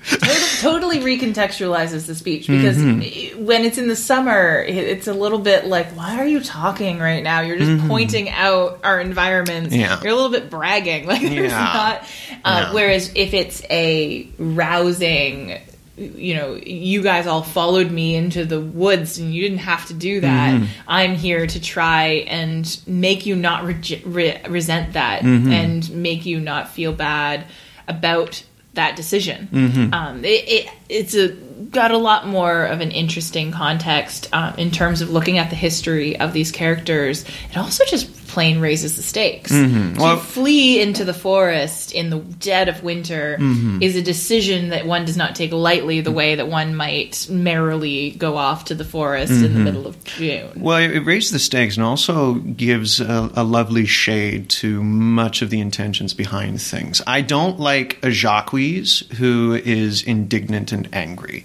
[0.61, 3.45] totally recontextualizes the speech because Mm-hmm.
[3.45, 7.23] when it's in the summer, it's a little bit like, why are you talking right
[7.23, 7.41] now?
[7.41, 9.75] You're just pointing out our environments.
[9.75, 9.81] Mm-hmm.
[9.81, 10.01] Yeah.
[10.03, 11.07] You're a little bit bragging.
[11.09, 11.59] Like there's Yeah.
[11.59, 12.03] not.
[12.45, 12.73] Uh, Yeah.
[12.73, 15.59] Whereas if it's a rousing
[15.99, 19.95] you know, you guys all followed me into the woods and you didn't have to
[19.95, 20.55] do that.
[20.55, 20.67] Mm-hmm.
[20.87, 25.51] I'm here to try and make you not rege- re- resent that mm-hmm.
[25.51, 27.47] and make you not feel bad
[27.87, 28.43] about
[28.75, 29.49] that decision.
[29.51, 29.95] Mm-hmm.
[29.95, 31.37] Um, it, it, it's a
[31.71, 35.57] got a lot more of an interesting context um, in terms of looking at the
[35.57, 37.25] history of these characters.
[37.51, 39.51] It also just plain raises the stakes.
[39.51, 39.99] Mm-hmm.
[39.99, 43.83] Well- to flee into the forest in the dead of winter mm-hmm.
[43.83, 48.11] is a decision that one does not take lightly, the way that one might merrily
[48.11, 49.65] go off to the forest in the mm-hmm.
[49.65, 50.53] middle of June.
[50.57, 55.43] Well, it it raises the stakes and also gives a, a lovely shade to much
[55.43, 57.01] of the intentions behind things.
[57.07, 61.45] I don't like a Jacques who is indignant and angry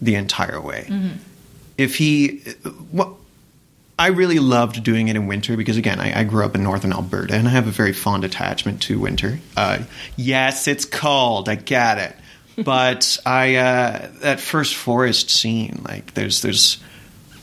[0.00, 0.86] the entire way.
[1.76, 2.42] If he,
[2.92, 3.18] well,
[3.98, 6.92] I really loved doing it in winter because, again, I, I grew up in northern
[6.92, 9.40] Alberta and I have a very fond attachment to winter.
[9.56, 9.80] Uh,
[10.16, 11.48] yes, it's cold.
[11.48, 12.16] I get it.
[12.64, 16.78] But I uh, that first forest scene, like there's there's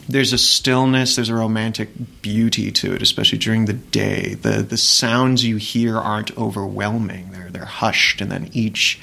[0.08, 1.90] there's a stillness, there's a romantic
[2.22, 4.36] beauty to it, especially during the day.
[4.36, 9.00] The the sounds you hear aren't overwhelming; they're they're hushed, and then each.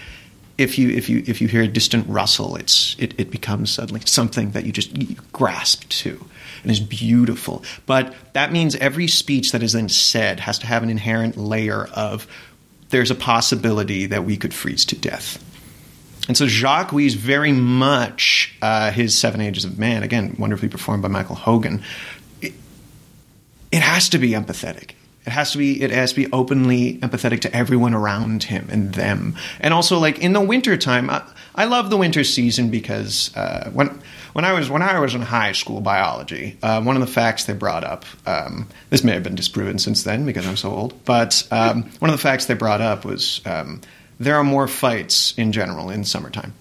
[0.59, 4.03] If you if you if you hear a distant rustle, it's it, it becomes suddenly
[4.05, 4.93] something that you just
[5.33, 6.25] grasp to,
[6.63, 7.65] and is beautiful.
[7.87, 11.85] But that means every speech that is then said has to have an inherent layer
[11.95, 12.27] of
[12.91, 15.43] there's a possibility that we could freeze to death.
[16.29, 21.03] And so Jacques is very much uh, his Seven Ages of Man, again, wonderfully performed
[21.03, 21.83] by Michael Hogan.
[22.41, 22.53] It,
[23.73, 24.91] it has to be empathetic.
[25.25, 28.93] It has to be it has to be openly empathetic to everyone around him and
[28.95, 29.37] them.
[29.61, 31.23] And also like in the wintertime, I,
[31.55, 34.01] I love the winter season because uh, when
[34.33, 37.45] when I was when I was in high school biology, uh, one of the facts
[37.45, 38.05] they brought up.
[38.27, 41.05] Um, this may have been disproven since then because I'm so old.
[41.05, 43.81] But um, one of the facts they brought up was um,
[44.19, 46.55] there are more fights in general in summertime.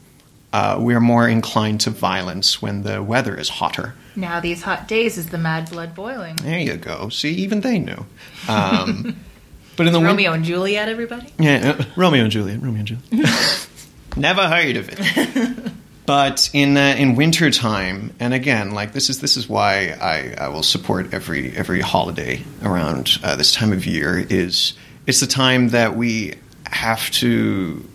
[0.53, 3.93] Uh, we are more inclined to violence when the weather is hotter.
[4.15, 6.35] Now these hot days is the mad blood boiling.
[6.37, 7.09] There you go.
[7.09, 8.05] See, even they knew.
[8.49, 9.15] Um,
[9.77, 11.31] but in the win- Romeo and Juliet, everybody.
[11.39, 13.67] yeah, uh, Romeo and Juliet, Romeo and Juliet.
[14.17, 15.71] Never heard of it.
[16.03, 20.47] But in uh, in wintertime, and again, like this is this is why I, I
[20.49, 24.17] will support every every holiday around uh, this time of year.
[24.29, 24.73] Is
[25.05, 26.33] it's the time that we
[26.65, 27.87] have to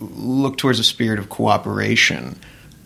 [0.00, 2.38] look towards a spirit of cooperation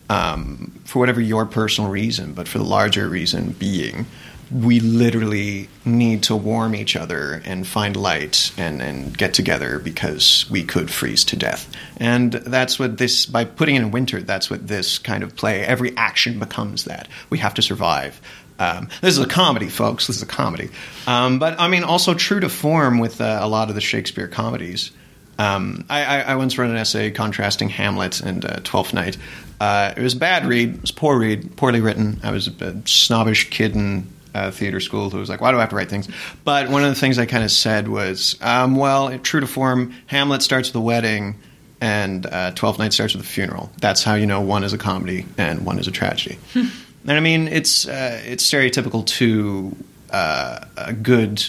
[0.09, 4.05] um, for whatever your personal reason, but for the larger reason being
[4.51, 10.49] we literally need to warm each other and find light and, and get together because
[10.49, 11.71] we could freeze to death.
[11.97, 15.95] And that's what this, by putting in winter, that's what this kind of play, every
[15.97, 17.07] action becomes that.
[17.29, 18.21] We have to survive.
[18.59, 20.07] Um, this is a comedy, folks.
[20.07, 20.69] This is a comedy.
[21.07, 24.27] Um, but I mean, also true to form with uh, a lot of the Shakespeare
[24.27, 24.91] comedies.
[25.37, 29.17] Um, I, I, I once wrote an essay contrasting Hamlet and uh, Twelfth Night.
[29.59, 30.75] Uh, it was a bad read.
[30.75, 32.19] It was a poor read, poorly written.
[32.23, 35.61] I was a, snobbish kid in uh, theater school who was like, "Why do I
[35.61, 36.07] have to write things?"
[36.43, 39.93] But one of the things I kind of said was, um, "Well, true to form,
[40.07, 41.35] Hamlet starts with a wedding,
[41.79, 43.71] and uh, Twelfth Night starts with a funeral.
[43.79, 46.71] That's how you know one is a comedy and one is a tragedy." and
[47.07, 49.75] I mean, it's uh, it's stereotypical to
[50.11, 51.43] uh, a good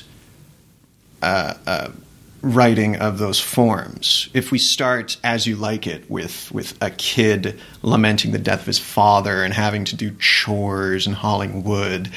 [2.43, 4.29] writing of those forms.
[4.35, 8.67] If we start as you like it with with a kid lamenting the death of
[8.67, 12.11] his father and having to do chores and hauling wood,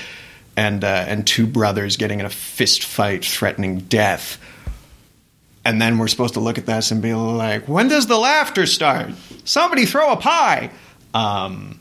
[0.56, 4.38] and uh, and two brothers getting in a fist fight threatening death.
[5.66, 8.66] And then we're supposed to look at this and be like, when does the laughter
[8.66, 9.12] start?
[9.44, 10.72] Somebody throw a pie.
[11.14, 11.80] Um,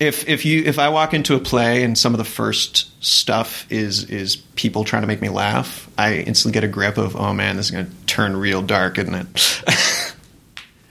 [0.00, 3.70] if if you if I walk into a play and some of the first stuff
[3.70, 7.34] is is people trying to make me laugh, I instantly get a grip of oh
[7.34, 9.26] man, this is going to turn real dark, isn't it?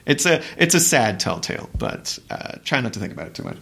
[0.06, 3.42] it's a it's a sad telltale, but uh, try not to think about it too
[3.42, 3.56] much.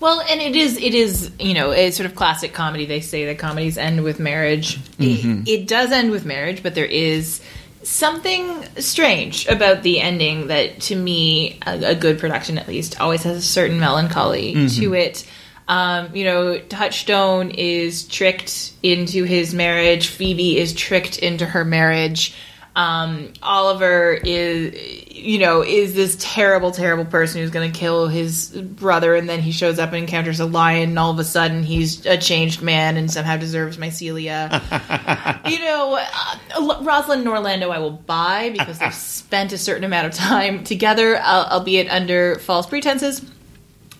[0.00, 2.86] Well, and it is it is you know a sort of classic comedy.
[2.86, 4.78] They say that comedies end with marriage.
[4.98, 7.42] It, it does end with marriage, but there is
[7.86, 13.22] something strange about the ending that, to me, a, a good production at least always
[13.22, 15.24] has a certain melancholy to it.
[15.68, 20.08] Um, you know, Touchstone is tricked into his marriage.
[20.08, 22.34] Phoebe is tricked into her marriage.
[22.76, 28.50] Um, Oliver is, you know, is this terrible, terrible person who's going to kill his
[28.50, 31.62] brother, and then he shows up and encounters a lion, and all of a sudden
[31.62, 34.50] he's a changed man and somehow deserves my Celia.
[35.46, 38.94] you know, uh, Rosalind and Orlando I will buy because they've
[39.26, 43.22] spent a certain amount of time together, uh, albeit under false pretenses.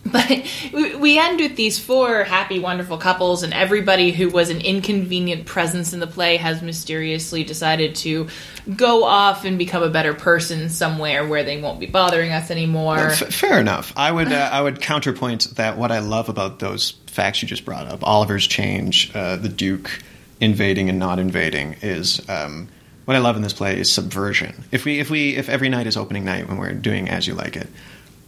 [0.12, 5.47] But we- end with these four happy, wonderful couples, and everybody who was an inconvenient
[5.47, 8.29] presence in the play has mysteriously decided to
[8.75, 12.99] go off and become a better person somewhere where they won't be bothering us anymore.
[12.99, 13.92] F- fair enough.
[13.97, 17.64] I would uh, I would counterpoint that what I love about those facts you just
[17.64, 20.03] brought up, Oliver's change, uh, the Duke
[20.40, 22.69] invading and not invading, is um,
[23.07, 24.64] what I love in this play is subversion.
[24.71, 27.35] If we if we if every night is opening night when we're doing as you
[27.35, 27.69] like it,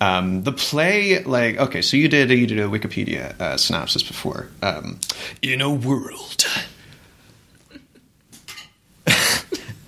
[0.00, 4.48] um, the play like okay, so you did you did a Wikipedia uh, synopsis before.
[4.62, 5.00] Um,
[5.42, 6.46] in a world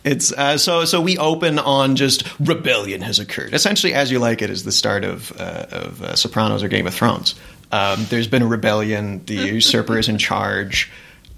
[0.03, 3.53] It's uh, so so we open on just rebellion has occurred.
[3.53, 6.87] Essentially, as you like it is the start of uh, of uh, Sopranos or Game
[6.87, 7.35] of Thrones.
[7.71, 9.25] Um, there's been a rebellion.
[9.27, 10.91] The usurper is in charge.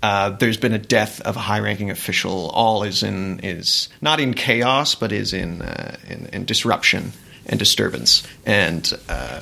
[0.03, 2.51] Uh, there's been a death of a high-ranking official.
[2.51, 7.13] All is in is not in chaos, but is in uh, in, in disruption
[7.47, 8.23] and disturbance.
[8.47, 9.41] And uh,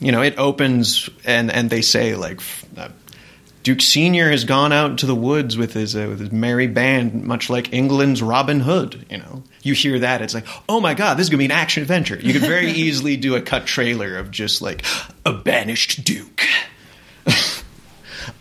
[0.00, 2.40] you know, it opens and and they say like.
[2.76, 2.88] Uh,
[3.66, 7.24] Duke Senior has gone out into the woods with his uh, with his merry band,
[7.24, 9.04] much like England's Robin Hood.
[9.10, 11.50] You know, you hear that, it's like, oh my god, this is gonna be an
[11.50, 12.16] action adventure.
[12.16, 14.84] You could very easily do a cut trailer of just like
[15.24, 16.42] a banished Duke,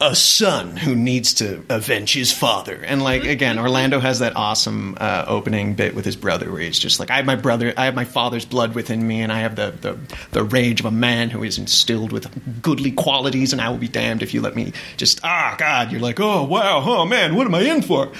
[0.01, 4.97] a son who needs to avenge his father, and like again, Orlando has that awesome
[4.99, 7.85] uh, opening bit with his brother where he's just like, I have my brother, I
[7.85, 9.97] have my father's blood within me, and I have the the,
[10.31, 13.87] the rage of a man who is instilled with goodly qualities, and I will be
[13.87, 17.45] damned if you let me just ah God, you're like, oh wow, oh man, what
[17.45, 18.11] am I in for?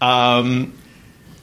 [0.00, 0.77] Um,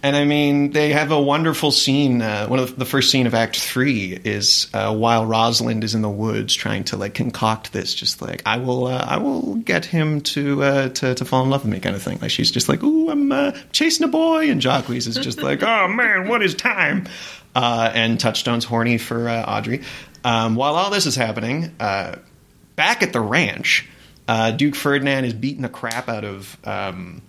[0.05, 2.21] and I mean, they have a wonderful scene.
[2.21, 6.03] Uh, one of the first scene of Act Three is uh, while Rosalind is in
[6.03, 9.83] the woods trying to like concoct this, just like I will, uh, I will get
[9.83, 12.19] him to, uh, to to fall in love with me, kind of thing.
[12.21, 15.63] Like she's just like, "Ooh, I'm uh, chasing a boy," and Jacques is just like,
[15.63, 17.07] "Oh man, what is time?"
[17.55, 19.81] Uh, and Touchstone's horny for Audrey.
[20.23, 23.87] Um, while all this is happening, back at the ranch,
[24.55, 26.57] Duke Ferdinand is beating the crap out of.
[26.63, 27.23] Um,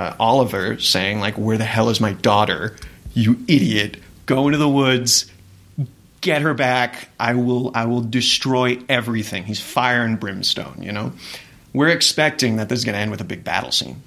[0.00, 2.74] uh, Oliver saying like, "Where the hell is my daughter?
[3.12, 3.98] You idiot!
[4.24, 5.30] Go into the woods,
[6.22, 7.10] get her back.
[7.20, 7.70] I will.
[7.74, 10.82] I will destroy everything." He's fire and brimstone.
[10.82, 11.12] You know,
[11.74, 14.02] we're expecting that this is going to end with a big battle scene.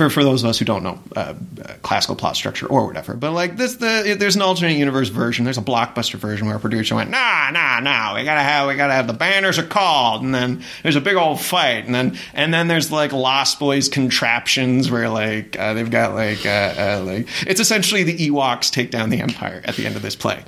[0.00, 1.34] For, for those of us who don't know uh,
[1.82, 5.44] classical plot structure or whatever, but like this, the there's an alternate universe version.
[5.44, 8.76] There's a blockbuster version where a producer went, nah, nah, nah, we gotta have we
[8.76, 12.16] gotta have the banners are called, and then there's a big old fight, and then
[12.32, 17.02] and then there's like Lost Boys contraptions where like uh, they've got like uh, uh,
[17.04, 20.42] like it's essentially the Ewoks take down the Empire at the end of this play,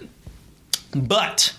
[0.94, 1.54] but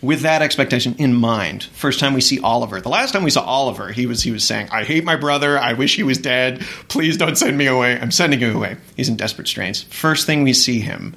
[0.00, 2.80] with that expectation in mind, first time we see Oliver.
[2.80, 5.58] The last time we saw Oliver, he was he was saying, "I hate my brother.
[5.58, 6.60] I wish he was dead.
[6.88, 7.98] Please don't send me away.
[7.98, 9.82] I'm sending you away." He's in desperate straits.
[9.82, 11.16] First thing we see him,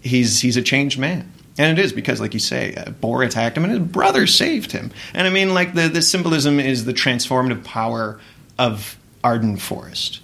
[0.00, 1.32] he's he's a changed man.
[1.58, 4.72] And it is because, like you say, uh, Bor attacked him and his brother saved
[4.72, 4.92] him.
[5.12, 8.18] And I mean, like, the, the symbolism is the transformative power
[8.58, 10.20] of Arden Forest.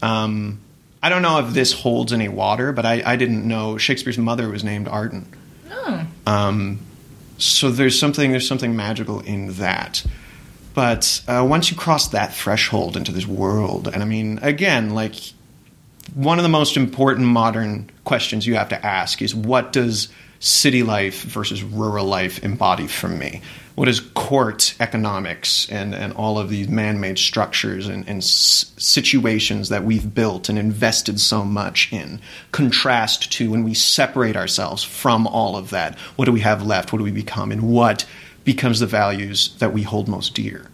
[0.00, 0.60] Um,
[1.02, 4.48] I don't know if this holds any water, but I, I didn't know Shakespeare's mother
[4.48, 5.26] was named Arden.
[5.70, 6.06] Oh.
[6.26, 6.80] Um,
[7.38, 10.04] so there's something there's something magical in that.
[10.74, 15.14] But uh, once you cross that threshold into this world, and I mean, again, like
[16.14, 20.08] one of the most important modern questions you have to ask is what does
[20.40, 23.42] city life versus rural life embody for me?
[23.74, 28.72] What is court economics and, and all of these man made structures and, and s-
[28.76, 32.20] situations that we've built and invested so much in
[32.50, 35.96] contrast to when we separate ourselves from all of that?
[36.16, 36.92] What do we have left?
[36.92, 37.52] What do we become?
[37.52, 38.04] And what
[38.44, 40.66] becomes the values that we hold most dear?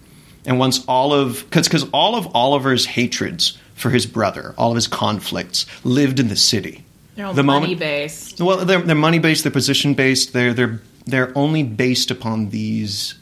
[0.46, 4.86] And once all of, because all of Oliver's hatreds for his brother, all of his
[4.86, 6.84] conflicts lived in the city.
[7.14, 8.40] They're all The money moment- based.
[8.40, 9.44] Well, they're, they're money based.
[9.44, 10.32] They're position based.
[10.32, 13.14] They're they're they're only based upon these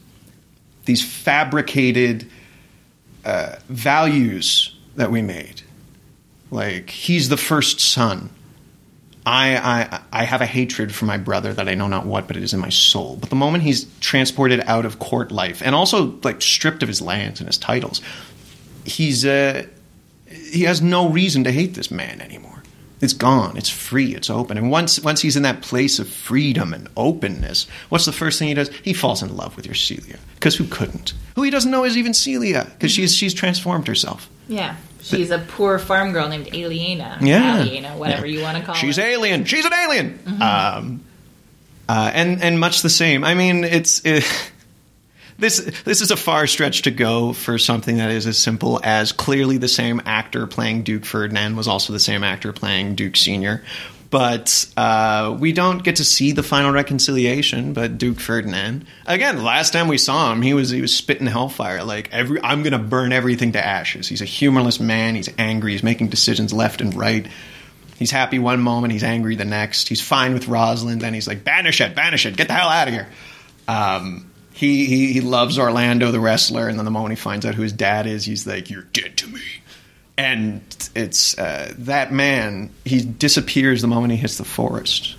[0.85, 2.28] these fabricated
[3.24, 5.62] uh, values that we made.
[6.50, 8.31] Like he's the first son.
[9.24, 12.37] I, I I have a hatred for my brother that I know not what, but
[12.37, 13.16] it is in my soul.
[13.20, 17.00] But the moment he's transported out of court life and also like stripped of his
[17.00, 18.00] lands and his titles,
[18.85, 19.64] he's uh,
[20.26, 22.51] he has no reason to hate this man anymore.
[23.02, 23.56] It's gone.
[23.56, 24.14] It's free.
[24.14, 24.56] It's open.
[24.56, 28.48] And once once he's in that place of freedom and openness, what's the first thing
[28.48, 28.68] he does?
[28.82, 30.18] He falls in love with your Celia.
[30.34, 31.12] Because who couldn't?
[31.34, 32.64] Who he doesn't know is even Celia.
[32.72, 34.31] Because she's she's transformed herself.
[34.48, 34.77] Yeah.
[35.02, 37.18] She's a poor farm girl named Aliena.
[37.20, 37.60] Yeah.
[37.62, 38.38] Aliena, whatever Yeah.
[38.38, 38.81] you want to call her.
[38.81, 39.02] She's her.
[39.02, 39.44] alien.
[39.46, 40.20] She's an alien.
[40.40, 41.00] Um,
[41.88, 43.24] uh, and and much the same.
[43.24, 44.22] I mean, it's it,
[45.42, 49.12] this this is a far stretch to go for something that is as simple as
[49.12, 53.62] clearly the same actor playing Duke Ferdinand was also the same actor playing Duke Senior.
[54.12, 57.72] but uh, we don't get to see the final reconciliation.
[57.72, 61.82] But Duke Ferdinand, again, last time we saw him, he was he was spitting hellfire.
[61.82, 64.08] Like every, I'm gonna burn everything to ashes.
[64.08, 65.14] He's a humorless man.
[65.14, 65.72] He's angry.
[65.72, 67.26] He's making decisions left and right.
[67.98, 69.88] He's happy one moment, he's angry the next.
[69.88, 72.88] He's fine with Rosalind, then he's like, banish it, banish it, get the hell out
[72.88, 73.06] of here.
[73.68, 77.55] Um, he, he he loves Orlando the wrestler, and then the moment he finds out
[77.55, 79.40] who his dad is, he's like, "You're dead to me."
[80.19, 80.63] And
[80.94, 82.71] it's uh, that man.
[82.85, 85.17] He disappears the moment he hits the forest.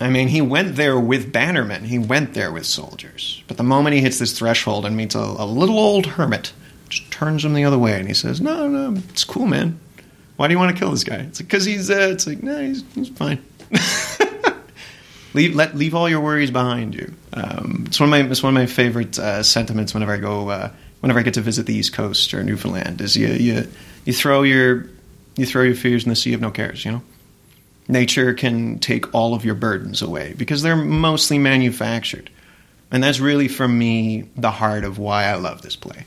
[0.00, 1.82] I mean, he went there with bannermen.
[1.82, 3.42] He went there with soldiers.
[3.46, 6.52] But the moment he hits this threshold and meets a, a little old hermit,
[6.88, 9.78] just turns him the other way, and he says, "No, no, it's cool, man.
[10.36, 11.16] Why do you want to kill this guy?
[11.16, 11.90] It's because he's.
[11.90, 13.44] Uh, it's like no, he's, he's fine.
[15.34, 17.12] leave let leave all your worries behind you.
[17.32, 20.48] Um, it's one of my it's one of my favorite uh, sentiments whenever I go
[20.48, 20.70] uh,
[21.00, 23.00] whenever I get to visit the East Coast or Newfoundland.
[23.00, 23.68] Is you you
[24.04, 24.86] you throw your
[25.36, 26.84] you throw your fears in the sea of no cares.
[26.84, 27.02] You know,
[27.88, 32.30] nature can take all of your burdens away because they're mostly manufactured,
[32.90, 36.06] and that's really for me the heart of why I love this play.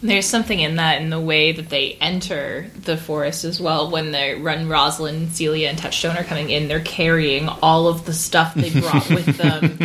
[0.00, 3.90] There's something in that in the way that they enter the forest as well.
[3.90, 8.12] When they run Rosalind, Celia, and Touchstone are coming in, they're carrying all of the
[8.12, 9.78] stuff they brought with them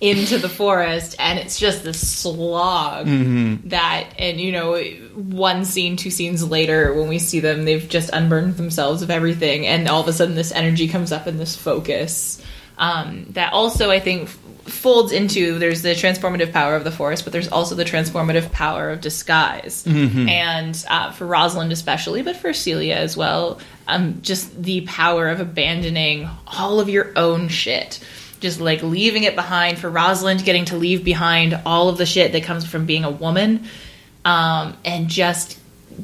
[0.00, 3.68] into the forest, and it's just this slog mm-hmm.
[3.68, 4.08] that.
[4.18, 4.78] And you know,
[5.14, 9.66] one scene, two scenes later, when we see them, they've just unburned themselves of everything,
[9.66, 12.42] and all of a sudden, this energy comes up in this focus.
[12.80, 17.32] Um, that also, I think, folds into there's the transformative power of the forest, but
[17.32, 19.84] there's also the transformative power of disguise.
[20.28, 25.40] And uh, for Rosalind, especially, but for Celia as well, um, just the power of
[25.40, 28.00] abandoning all of your own shit.
[28.40, 29.78] Just like leaving it behind.
[29.78, 33.10] For Rosalind, getting to leave behind all of the shit that comes from being a
[33.10, 33.68] woman
[34.24, 35.58] um, and just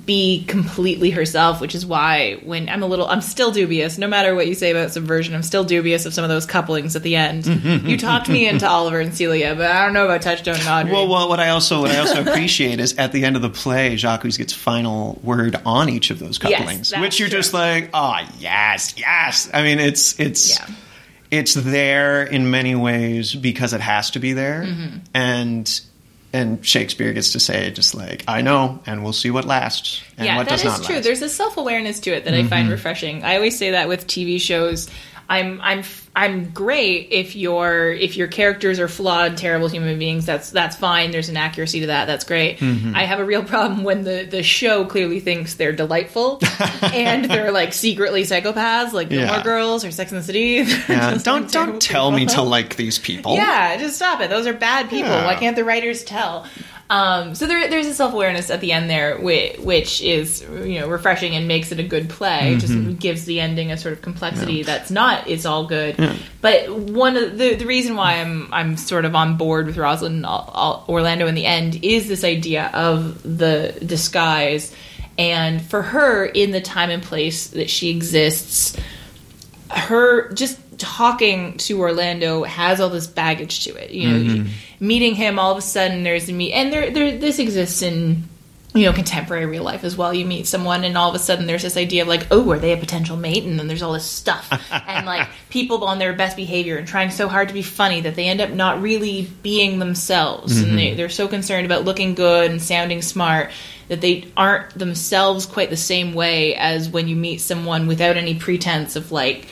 [0.05, 3.99] be completely herself, which is why when I'm a little, I'm still dubious.
[3.99, 6.95] No matter what you say about subversion, I'm still dubious of some of those couplings
[6.97, 7.47] at the end.
[7.87, 10.93] you talked me into Oliver and Celia, but I don't know about Touchstone and Audrey.
[10.93, 13.49] Well, well, what I also what I also appreciate is at the end of the
[13.51, 17.39] play, Jacques gets final word on each of those couplings, that's which you're true.
[17.39, 19.49] just like, oh yes, yes.
[19.53, 20.67] I mean, it's it's Yeah.
[21.31, 24.97] it's there in many ways because it has to be there, Mm-hmm.
[25.15, 25.81] and
[26.33, 30.27] and Shakespeare gets to say just like I know, and we'll see what lasts and
[30.27, 30.97] yeah, what that does is not true.
[30.97, 31.05] last.
[31.05, 32.71] There's a self awareness to it that I find mm-hmm.
[32.71, 33.25] refreshing.
[33.25, 34.89] I always say that with TV shows.
[35.29, 35.83] I'm I'm
[36.15, 40.25] I'm great if your if your characters are flawed, terrible human beings.
[40.25, 41.11] That's that's fine.
[41.11, 42.05] There's an accuracy to that.
[42.07, 42.59] That's great.
[42.59, 42.95] Mm-hmm.
[42.95, 46.39] I have a real problem when the the show clearly thinks they're delightful
[46.83, 49.43] and they're like secretly psychopaths, like Gilmore Yeah.
[49.43, 50.65] Girls or Sex and the City.
[50.89, 53.35] Yeah, don't don't tell me to like these people.
[53.35, 54.31] Yeah, just stop it.
[54.31, 55.11] Those are bad people.
[55.11, 55.27] Yeah.
[55.27, 56.47] Why can't the writers tell?
[56.89, 60.79] Um, so there, there's a self awareness at the end there, which, which is you
[60.79, 62.55] know refreshing and makes it a good play.
[62.55, 65.27] It Just gives the ending a sort of complexity that's not.
[65.29, 65.97] It's all good.
[66.41, 70.17] But one of the the reason why I'm I'm sort of on board with Rosalind
[70.17, 74.73] and Al- Al- Orlando in the end is this idea of the disguise,
[75.19, 78.77] and for her in the time and place that she exists
[79.71, 83.91] her just talking to Orlando has all this baggage to it.
[83.91, 84.87] You know, mm-hmm.
[84.87, 88.25] meeting him all of a sudden there's a meet, and there, there this exists in
[88.75, 90.13] you know contemporary real life as well.
[90.13, 92.59] You meet someone, and all of a sudden there's this idea of like, oh, are
[92.59, 93.45] they a potential mate?
[93.45, 94.51] And then there's all this stuff,
[94.87, 98.15] and like people on their best behavior and trying so hard to be funny that
[98.15, 100.97] they end up not really being themselves, and they, mm-hmm.
[100.97, 103.51] they're so concerned about looking good and sounding smart.
[103.89, 108.35] That they aren't themselves quite the same way as when you meet someone without any
[108.35, 109.47] pretense of like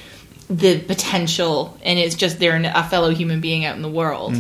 [0.57, 4.35] the potential and it's just they're a fellow human being out in the world.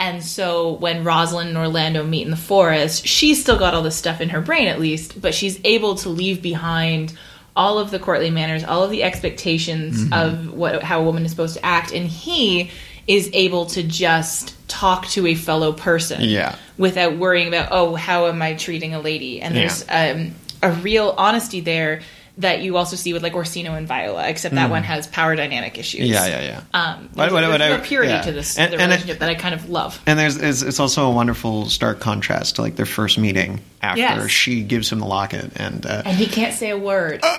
[0.00, 3.96] And so when rosalind and orlando meet in the forest she's still got all this
[3.96, 7.12] stuff in her brain at least but she's able to leave behind
[7.56, 11.30] all of the courtly manners all of the expectations of what how a woman is
[11.32, 12.70] supposed to act and he
[13.08, 16.54] is able to just talk to a fellow person Yeah.
[16.76, 19.40] without worrying about oh how am i treating a lady?
[19.40, 22.02] And there's um, a real honesty there
[22.38, 25.76] that you also see with like Orsino and Viola, except that one has power dynamic
[25.76, 26.02] issues.
[26.08, 26.12] Mm.
[26.12, 26.60] Yeah, yeah, yeah.
[26.72, 28.22] Um, What- there's, what- there's what a purity yeah.
[28.22, 30.00] to this And- the and it- relationship that I kind of love.
[30.06, 34.00] And there's it's, it's also a wonderful stark contrast to like their first meeting after
[34.00, 34.30] Yes.
[34.30, 37.20] she gives him the locket and uh, And he can't say a word.
[37.24, 37.38] Uh,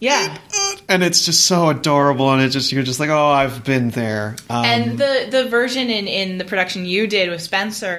[0.00, 0.36] yeah.
[0.88, 4.36] and it's just so adorable and it just you're just like oh I've been there
[4.50, 7.96] um, And the the version in in the production you did with Spencer,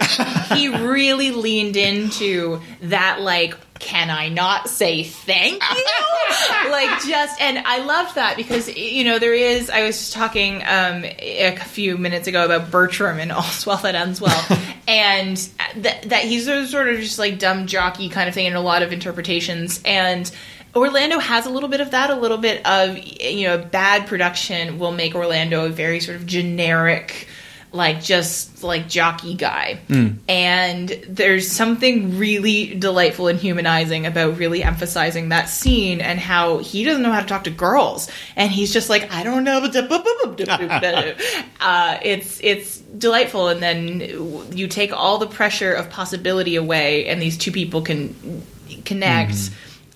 [0.54, 3.56] he really leaned into that like
[3.86, 5.86] can I not say thank you?
[6.72, 10.64] like just and I love that because you know there is I was just talking
[10.64, 14.46] um a few minutes ago about Bertram and All's Well That Ends Well
[14.88, 15.38] and
[15.78, 18.62] that that he's a sort of just like dumb jockey kind of thing in a
[18.62, 20.32] lot of interpretations and
[20.76, 22.10] Orlando has a little bit of that.
[22.10, 26.26] A little bit of you know, bad production will make Orlando a very sort of
[26.26, 27.28] generic,
[27.76, 29.80] like just like jockey guy.
[30.30, 36.84] And there's something really delightful and humanizing about really emphasizing that scene and how he
[36.84, 39.60] doesn't know how to talk to girls, and he's just like, I don't know.
[41.60, 44.00] uh, it's it's delightful, and then
[44.56, 48.42] you take all the pressure of possibility away, and these two people can
[48.86, 49.36] connect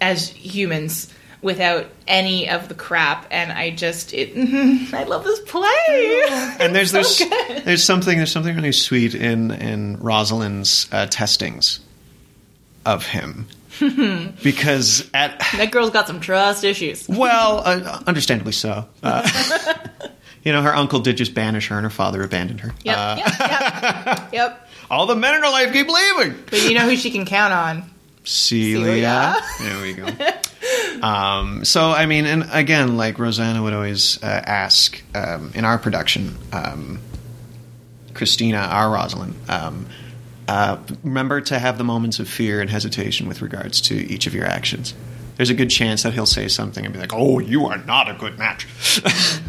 [0.01, 4.31] as humans without any of the crap and i just it
[4.93, 5.67] i love this play.
[6.59, 7.63] And there's so there's good.
[7.65, 11.79] there's something there's something really sweet in in Rosalind's uh, testings
[12.85, 13.47] of him.
[14.43, 17.07] Because at that girl's got some trust issues.
[17.07, 18.85] Well uh, understandably so.
[19.01, 19.27] Uh,
[20.43, 22.73] you know her uncle did just banish her and her father abandoned her.
[22.83, 24.33] Yep Uh, yep, yep.
[24.33, 24.67] Yep.
[24.91, 26.35] All the men in her life keep leaving.
[26.49, 27.89] But you know who she can count on?
[28.25, 29.37] Celia.
[29.57, 29.71] Celia.
[29.71, 30.07] There we go.
[31.01, 35.77] Um, so, I mean, and again, like Rosanna would always uh, ask um, in our
[35.77, 36.99] production, um,
[38.13, 39.85] Christina, our Rosalind, um,
[40.47, 44.33] uh, remember to have the moments of fear and hesitation with regards to each of
[44.33, 44.95] your actions.
[45.37, 48.09] There's a good chance that he'll say something and be like, "Oh, you are not
[48.09, 48.67] a good match."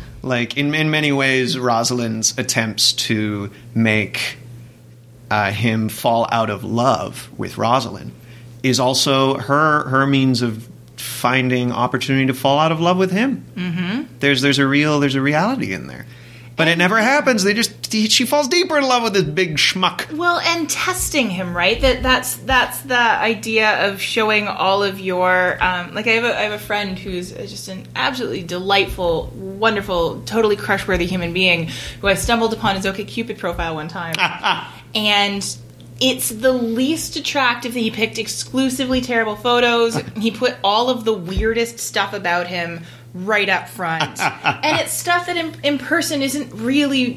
[0.23, 4.37] like in in many ways, Rosalind's attempts to make
[5.31, 8.13] uh, him fall out of love with Rosalind
[8.63, 10.69] is also her her means of
[11.01, 13.45] finding opportunity to fall out of love with him.
[13.55, 14.03] Mm-hmm.
[14.21, 16.07] There's there's a real there's a reality in there,
[16.57, 17.43] but it never happens.
[17.43, 20.13] They just she falls deeper in love with this big schmuck.
[20.13, 21.81] Well, and testing him, right?
[21.81, 26.07] That that's that's the idea of showing all of your um, like.
[26.07, 30.87] I have a I have a friend who's just an absolutely delightful, wonderful, totally crush
[30.87, 31.69] worthy human being
[32.01, 34.15] who I stumbled upon his OkCupid profile one time,
[34.95, 35.57] and.
[36.01, 39.97] It's the least attractive that he picked exclusively terrible photos.
[40.17, 42.81] he put all of the weirdest stuff about him
[43.15, 44.21] right up front.
[44.45, 47.15] and it's stuff that in, in person isn't really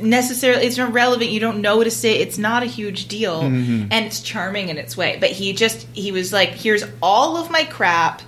[0.00, 1.30] necessarily it's not relevant.
[1.30, 2.20] You don't notice it.
[2.20, 3.42] It's not a huge deal.
[3.42, 3.88] Mm-hmm.
[3.90, 5.18] And it's charming in its way.
[5.20, 8.22] But he just he was like, here's all of my crap.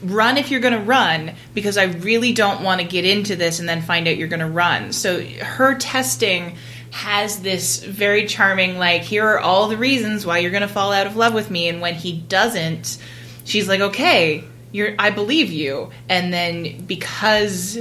[0.00, 3.58] Run if you're going to run because I really don't want to get into this
[3.58, 4.92] and then find out you're going to run.
[4.92, 6.56] So her testing
[6.98, 10.92] has this very charming like here are all the reasons why you're going to fall
[10.92, 11.68] out of love with me.
[11.68, 12.98] And when he doesn't
[13.44, 15.90] she's like okay you're I believe you.
[16.08, 17.78] And then because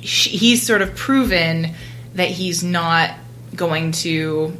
[0.00, 1.72] she, he's sort of proven
[2.14, 3.10] that he's not
[3.56, 4.56] going to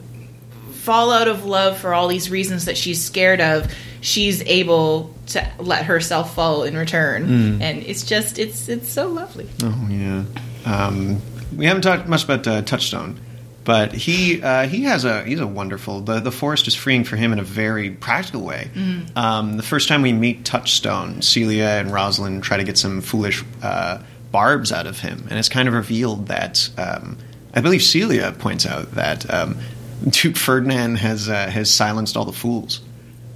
[0.72, 5.50] fall out of love for all these reasons that she's scared of she's able to
[5.58, 7.62] let herself fall in return.
[7.62, 9.48] And it's just it's it's so lovely.
[9.62, 10.24] Oh yeah.
[10.66, 11.20] Um,
[11.56, 13.18] we haven't talked much about uh, Touchstone,
[13.64, 16.00] but he uh, he has a he's a wonderful.
[16.00, 18.70] The the forest is freeing for him in a very practical way.
[19.16, 23.42] Um, the first time we meet Touchstone, Celia and Rosalind try to get some foolish
[23.62, 27.16] uh, barbs out of him, and it's kind of revealed that um,
[27.54, 29.58] I believe Celia points out that um,
[30.08, 32.80] Duke Ferdinand has uh, has silenced all the fools.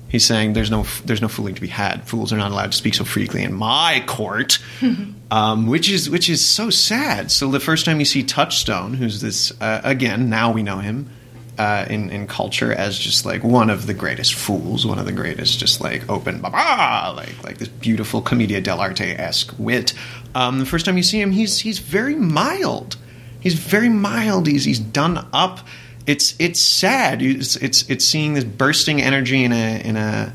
[0.09, 2.09] He's saying there's no there's no fooling to be had.
[2.09, 4.59] Fools are not allowed to speak so freely in my court,
[5.31, 7.31] um, which is which is so sad.
[7.31, 11.11] So the first time you see Touchstone, who's this uh, again now we know him
[11.59, 15.13] uh, in in culture as just like one of the greatest fools, one of the
[15.13, 19.93] greatest just like open baba like like this beautiful commedia dell'arte esque wit.
[20.35, 22.97] Um, the first time you see him, he's he's very mild.
[23.41, 24.47] He's very mild.
[24.47, 25.61] He's he's done up
[26.09, 27.21] it's it's sad.
[27.21, 30.33] It's it's it's seeing this bursting energy in a in a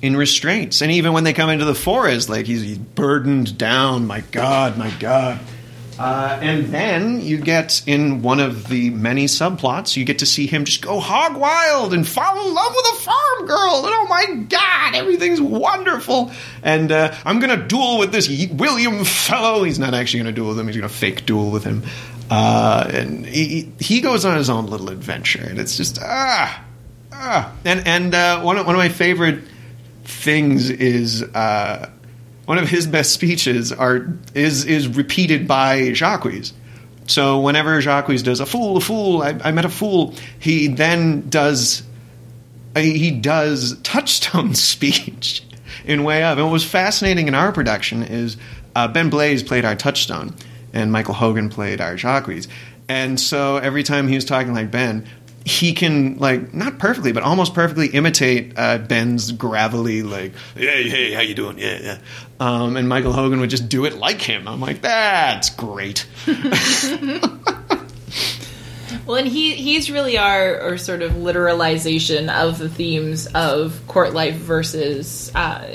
[0.00, 4.06] in restraints, and even when they come into the forest, like he's, he's burdened down.
[4.06, 5.40] My God, my God.
[5.98, 10.46] Uh, and then you get in one of the many subplots, you get to see
[10.46, 13.84] him just go hog wild and fall in love with a farm girl.
[13.84, 16.30] And oh my God, everything's wonderful.
[16.62, 19.64] And uh, I'm going to duel with this William fellow.
[19.64, 21.82] He's not actually going to duel with him, he's going to fake duel with him.
[22.30, 26.64] Uh, and he, he goes on his own little adventure, and it's just ah,
[27.12, 27.52] ah.
[27.64, 29.44] And and uh, one of, one of my favorite
[30.04, 31.90] things is uh,
[32.44, 36.52] one of his best speeches are is is repeated by Jacques.
[37.06, 41.28] So whenever Jacques does a fool, a fool, I, I met a fool, he then
[41.28, 41.82] does
[42.76, 45.42] he does touchstone speech
[45.84, 46.38] in way of.
[46.38, 48.36] And what was fascinating in our production is
[48.76, 50.34] uh, Ben Blaze played our touchstone,
[50.72, 52.46] and Michael Hogan played our Jacques.
[52.88, 55.06] And so every time he was talking like Ben,
[55.44, 61.12] he can like not perfectly, but almost perfectly imitate uh, Ben's gravelly like, "Hey, hey,
[61.12, 61.58] how you doing?
[61.58, 61.98] Yeah, yeah."
[62.40, 64.46] Um, and Michael Hogan would just do it like him.
[64.46, 66.06] I'm like, that's great.
[69.08, 74.12] Well, and he he's really our, our sort of literalization of the themes of court
[74.12, 75.66] life versus uh,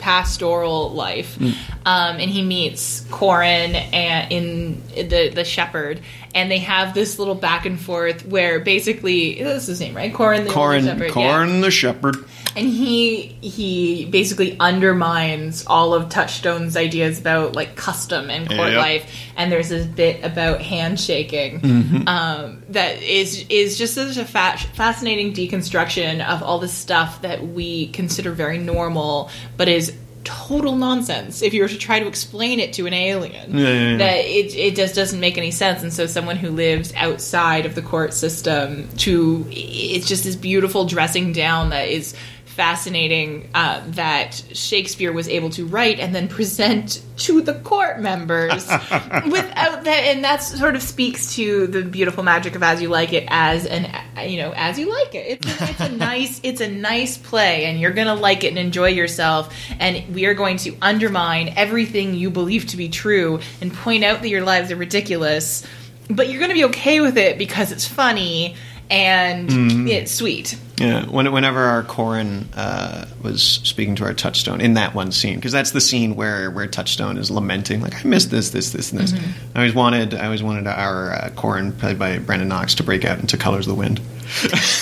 [0.00, 1.54] pastoral life, Mm.
[1.86, 6.00] um, and he meets Corin and in the the shepherd,
[6.34, 10.12] and they have this little back and forth where basically this is his name, right?
[10.12, 12.16] Corin, the Corin, shepherd, yeah Corin the shepherd.
[12.56, 18.76] And he he basically undermines all of Touchstone's ideas about like custom and court Yep.
[18.78, 19.14] life.
[19.36, 22.08] And there's this bit about handshaking Mm-hmm.
[22.08, 27.46] um, that is is just such a fa- fascinating deconstruction of all the stuff that
[27.46, 29.92] we consider very normal, but is
[30.22, 33.90] total nonsense if you were to try to explain it to an alien Yeah, yeah,
[33.92, 33.96] yeah.
[33.96, 37.74] that it, it just doesn't make any sense and so someone who lives outside of
[37.74, 42.14] the court system to it's just this beautiful dressing down that is
[42.60, 48.66] fascinating uh, that Shakespeare was able to write and then present to the court members
[48.68, 53.14] without that and that sort of speaks to the beautiful magic of as you like
[53.14, 53.90] it as an
[54.28, 55.38] you know as you like it.
[55.42, 58.58] It's a, it's a nice it's a nice play and you're gonna like it and
[58.58, 63.72] enjoy yourself and we are going to undermine everything you believe to be true and
[63.72, 65.66] point out that your lives are ridiculous
[66.10, 68.54] but you're gonna be okay with it because it's funny
[68.90, 74.74] and it's sweet Yeah, when, whenever our Corin uh, was speaking to our Touchstone in
[74.74, 78.30] that one scene, because that's the scene where where Touchstone is lamenting, like I missed
[78.30, 79.12] this, this, this, and this.
[79.12, 83.04] I always wanted, I always wanted our uh, Corin, played by Brandon Knox, to break
[83.04, 84.00] out into Colors of the Wind.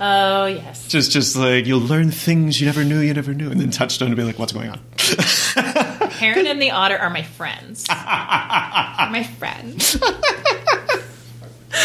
[0.00, 3.58] oh yes Just, just like you'll learn things you never knew, you never knew, and
[3.58, 4.80] then Touchstone to be like, "What's going on?"
[6.10, 7.96] Heron and the otter are my friends Are
[9.10, 9.96] my friends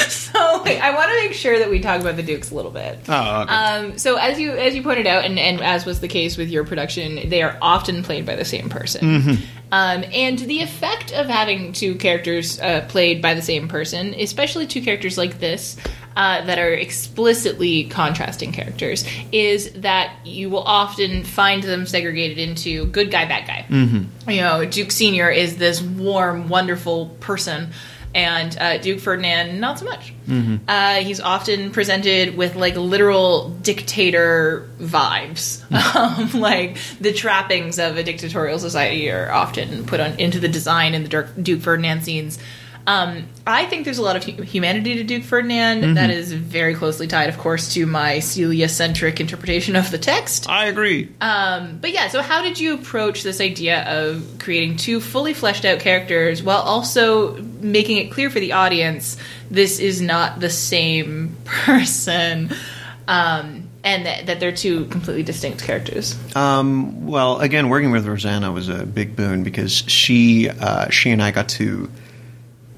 [0.08, 2.72] so wait, i want to make sure that we talk about the dukes a little
[2.72, 3.54] bit Oh, okay.
[3.54, 6.50] Um, so as you as you pointed out, and, and as was the case with
[6.50, 9.38] your production, they are often played by the same person.
[9.74, 14.68] Um, and the effect of having two characters uh, played by the same person, especially
[14.68, 15.78] two characters like this.
[16.14, 22.86] Uh, that are explicitly contrasting characters is that you will often find them segregated into
[22.88, 23.66] good guy, bad guy.
[23.70, 24.30] Mm-hmm.
[24.30, 27.70] You know, Duke Senior is this warm, wonderful person,
[28.14, 30.14] and uh, Duke Ferdinand not so much.
[30.68, 35.62] Uh, he's often presented with like literal dictator vibes,
[35.95, 40.93] um, like the trappings of a dictatorial society are often put on into the design
[40.93, 42.38] in the Duke Ferdinand scenes.
[42.88, 46.74] Um, I think there's a lot of hu- humanity to Duke Ferdinand that is very
[46.74, 50.50] closely tied, of course, to my Celia centric interpretation of the text.
[50.50, 51.10] I agree.
[51.22, 55.66] Um, but yeah, so how did you approach this idea of creating two fully fleshed
[55.66, 59.18] out characters while also making it clear for the audience
[59.50, 62.50] this is not the same person
[63.08, 66.16] um, and that, that they're two completely distinct characters?
[66.36, 71.22] Um, well, again, working with Rosanna was a big boon because she uh, she and
[71.22, 71.90] I got to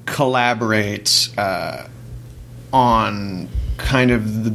[0.06, 1.86] collaborate uh,
[2.72, 4.54] on kind of the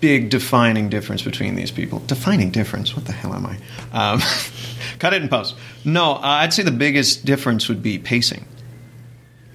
[0.00, 2.00] big defining difference between these people.
[2.00, 2.94] Defining difference?
[2.94, 3.58] What the hell am I?
[3.92, 4.20] Um,
[4.98, 5.56] cut it in post.
[5.84, 8.46] No, uh, I'd say the biggest difference would be pacing.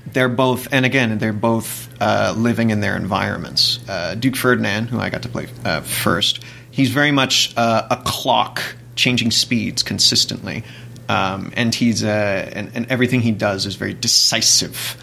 [0.08, 3.80] They're both, and again, they're both uh, living in their environments.
[3.88, 7.98] Uh, Duke Ferdinand, who I got to play uh, first, he's very much uh, a
[8.06, 8.62] clock,
[8.96, 10.64] changing speeds consistently,
[11.14, 14.97] um, and he's uh, and, and everything he does is very decisive.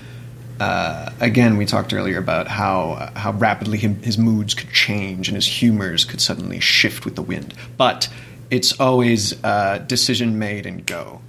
[0.58, 5.36] Uh, again, we talked earlier about how how rapidly him, his moods could change and
[5.36, 7.54] his humors could suddenly shift with the wind.
[7.76, 8.08] But
[8.50, 11.20] it's always uh, decision made and go.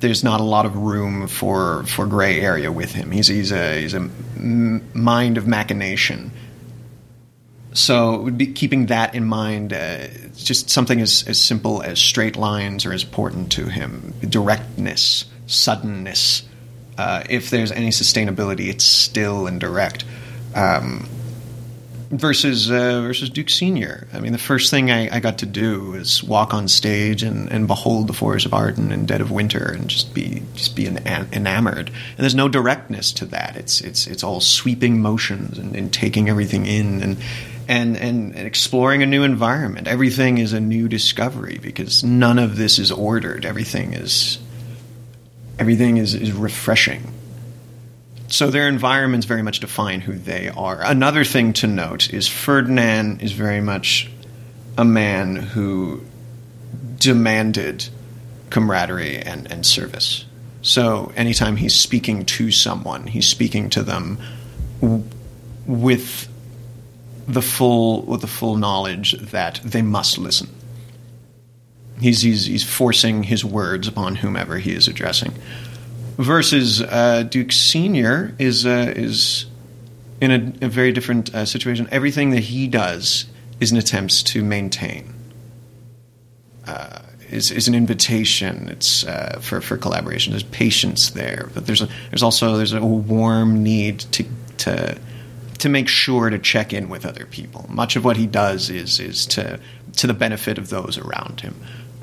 [0.00, 3.12] There's not a lot of room for for gray area with him.
[3.12, 6.32] He's he's a he's a mind of machination.
[7.72, 9.72] So would be keeping that in mind.
[9.72, 14.12] Uh, just something as, as simple as straight lines are as important to him.
[14.20, 16.42] Directness, suddenness.
[16.98, 20.04] Uh, if there's any sustainability, it's still and direct.
[20.54, 21.08] Um,
[22.10, 24.08] versus uh, versus Duke Senior.
[24.12, 27.50] I mean, the first thing I, I got to do was walk on stage and,
[27.50, 30.88] and behold the forest of Arden in dead of winter and just be just be
[30.88, 31.88] en- enamored.
[31.88, 33.56] And there's no directness to that.
[33.56, 37.16] It's it's it's all sweeping motions and, and taking everything in and.
[37.70, 39.86] And, and, and exploring a new environment.
[39.86, 43.46] Everything is a new discovery because none of this is ordered.
[43.46, 44.40] Everything is
[45.60, 47.12] everything is, is refreshing.
[48.28, 50.80] So their environments very much define who they are.
[50.82, 54.10] Another thing to note is Ferdinand is very much
[54.78, 56.02] a man who
[56.98, 57.88] demanded
[58.48, 60.24] camaraderie and, and service.
[60.62, 64.18] So anytime he's speaking to someone, he's speaking to them
[64.80, 65.04] w-
[65.66, 66.29] with
[67.34, 70.48] the full with the full knowledge that they must listen.
[72.00, 75.32] He's, he's, he's forcing his words upon whomever he is addressing
[76.18, 79.46] versus uh, Duke Senior is uh, is
[80.20, 81.88] in a, a very different uh, situation.
[81.90, 83.26] Everything that he does
[83.60, 85.14] is an attempt to maintain.
[86.66, 87.00] uh,
[87.30, 88.68] is, is an invitation.
[88.68, 90.32] It's uh, for for collaboration.
[90.32, 94.24] There's patience there, but there's a, there's also there's a warm need to
[94.58, 94.98] to
[95.60, 97.66] to make sure to check in with other people.
[97.68, 99.60] Much of what he does is is to
[99.96, 101.54] to the benefit of those around him.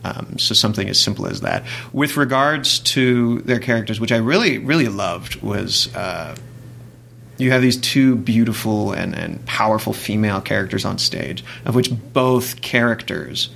[0.03, 1.65] Um, so something as simple as that.
[1.91, 6.35] With regards to their characters, which I really really loved, was uh,
[7.37, 12.61] you have these two beautiful and, and powerful female characters on stage, of which both
[12.61, 13.49] characters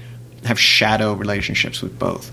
[0.46, 2.32] have shadow relationships with both.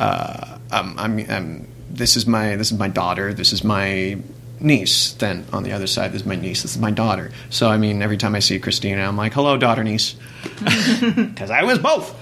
[0.00, 3.34] Uh, um, I'm, I'm, this is my this is my daughter.
[3.34, 4.18] This is my
[4.62, 5.12] niece.
[5.12, 6.62] Then on the other side, is my niece.
[6.62, 7.30] This is my daughter.
[7.50, 10.14] So I mean, every time I see Christina, I'm like, "Hello, daughter, niece,"
[10.64, 12.18] because I was both.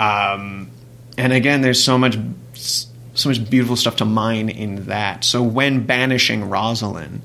[0.00, 0.70] Um,
[1.16, 2.16] and again, there's so much
[2.54, 5.24] so much beautiful stuff to mine in that.
[5.24, 7.22] So when banishing Rosalind,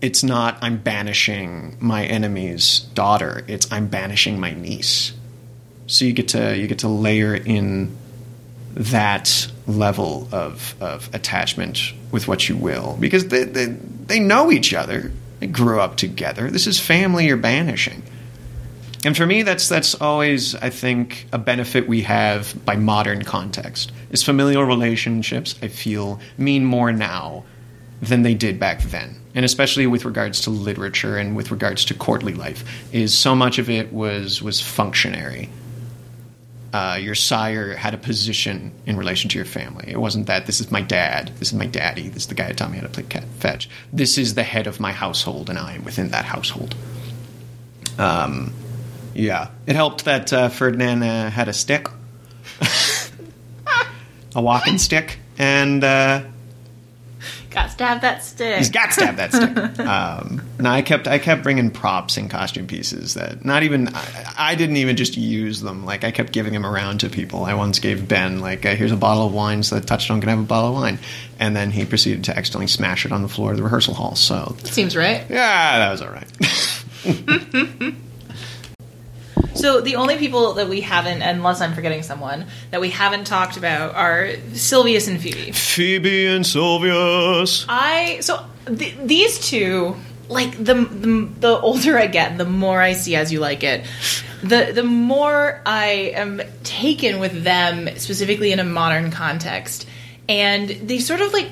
[0.00, 3.44] it's not I'm banishing my enemy's daughter.
[3.48, 5.12] It's I'm banishing my niece.
[5.86, 7.96] So you get to you get to layer in
[8.74, 14.74] that level of, of attachment with what you will because they, they, they know each
[14.74, 15.12] other.
[15.40, 16.50] They grew up together.
[16.50, 18.02] This is family you're banishing.
[19.04, 23.92] And for me, that's that's always, I think, a benefit we have by modern context.
[24.10, 27.44] Is familial relationships, I feel, mean more now
[28.02, 29.14] than they did back then.
[29.36, 33.58] And especially with regards to literature and with regards to courtly life, is so much
[33.58, 35.48] of it was was functionary.
[36.72, 39.86] Uh, your sire had a position in relation to your family.
[39.88, 42.48] It wasn't that this is my dad, this is my daddy, this is the guy
[42.48, 43.70] who taught me how to play cat fetch.
[43.90, 46.74] This is the head of my household, and I am within that household.
[47.98, 48.52] Um,
[49.14, 51.88] yeah, it helped that uh, Ferdinand uh, had a stick,
[54.34, 56.22] a walking stick, and uh,
[57.58, 58.58] Got to have that stick.
[58.58, 59.78] he's got to have that stick.
[59.88, 64.32] Um, no, I kept I kept bringing props and costume pieces that not even I,
[64.36, 65.84] I didn't even just use them.
[65.84, 67.44] Like I kept giving them around to people.
[67.44, 70.28] I once gave Ben like uh, here's a bottle of wine so that Touchstone can
[70.28, 70.98] have a bottle of wine,
[71.38, 74.14] and then he proceeded to accidentally smash it on the floor of the rehearsal hall.
[74.14, 75.24] So that Seems right.
[75.28, 77.94] yeah, that was all right.
[79.58, 83.56] So the only people that we haven't, unless I'm forgetting someone, that we haven't talked
[83.56, 85.50] about are Sylvius and Phoebe.
[85.50, 87.64] Phoebe and Sylvius.
[87.68, 89.96] I so th- these two,
[90.28, 93.84] like the, the the older I get, the more I see as you like it.
[94.42, 99.88] The the more I am taken with them, specifically in a modern context,
[100.28, 101.48] and they sort of like.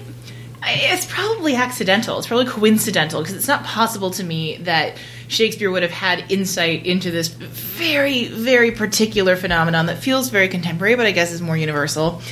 [0.69, 2.19] It's probably accidental.
[2.19, 4.97] It's probably coincidental because it's not possible to me that
[5.29, 10.95] Shakespeare would have had insight into this very, very particular phenomenon that feels very contemporary,
[10.95, 12.23] but I guess is more universal.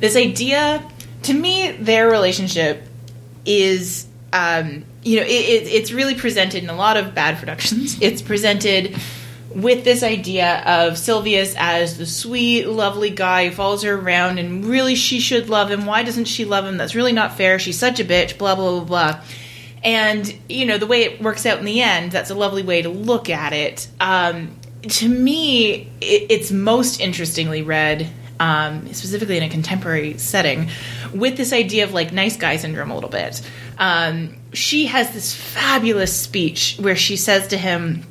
[0.00, 0.84] This idea,
[1.24, 2.82] to me, their relationship
[3.44, 7.98] is, um, you know, it, it, it's really presented in a lot of bad productions.
[8.02, 8.96] It's presented
[9.54, 14.64] with this idea of Sylvius as the sweet, lovely guy who follows her around and
[14.64, 15.86] really she should love him.
[15.86, 16.76] Why doesn't she love him?
[16.76, 17.58] That's really not fair.
[17.58, 19.20] She's such a bitch, blah, blah, blah, blah.
[19.82, 22.82] And, you know, the way it works out in the end, that's a lovely way
[22.82, 23.88] to look at it.
[23.98, 30.68] Um, to me, it, it's most interestingly read, um, specifically in a contemporary setting,
[31.14, 33.40] with this idea of like nice guy syndrome a little bit.
[33.78, 38.04] Um, she has this fabulous speech where she says to him,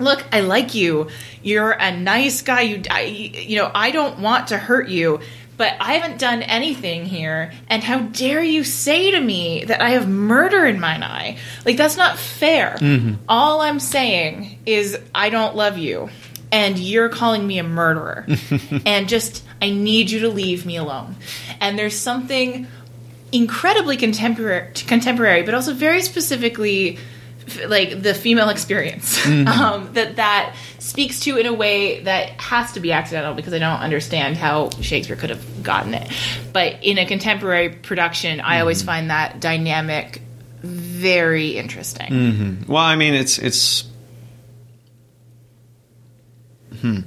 [0.00, 1.08] look i like you
[1.42, 5.20] you're a nice guy you I, you know i don't want to hurt you
[5.60, 9.90] but i haven't done anything here and how dare you say to me that i
[9.90, 11.36] have murder in mine eye?
[11.66, 12.76] Like that's not fair.
[12.80, 13.16] Mm-hmm.
[13.28, 16.08] All i'm saying is i don't love you
[16.50, 18.26] and you're calling me a murderer.
[18.86, 21.16] And just i need you to leave me alone.
[21.60, 22.66] And there's something
[23.30, 26.98] incredibly contemporary contemporary but also very specifically
[27.66, 32.80] like the female experience um, that that speaks to in a way that has to
[32.80, 36.10] be accidental because I don't understand how Shakespeare could have gotten it.
[36.52, 40.22] But in a contemporary production, I always find that dynamic
[40.62, 42.12] very interesting.
[42.68, 43.84] Well, I mean, it's it's.
[46.80, 47.00] Hmm.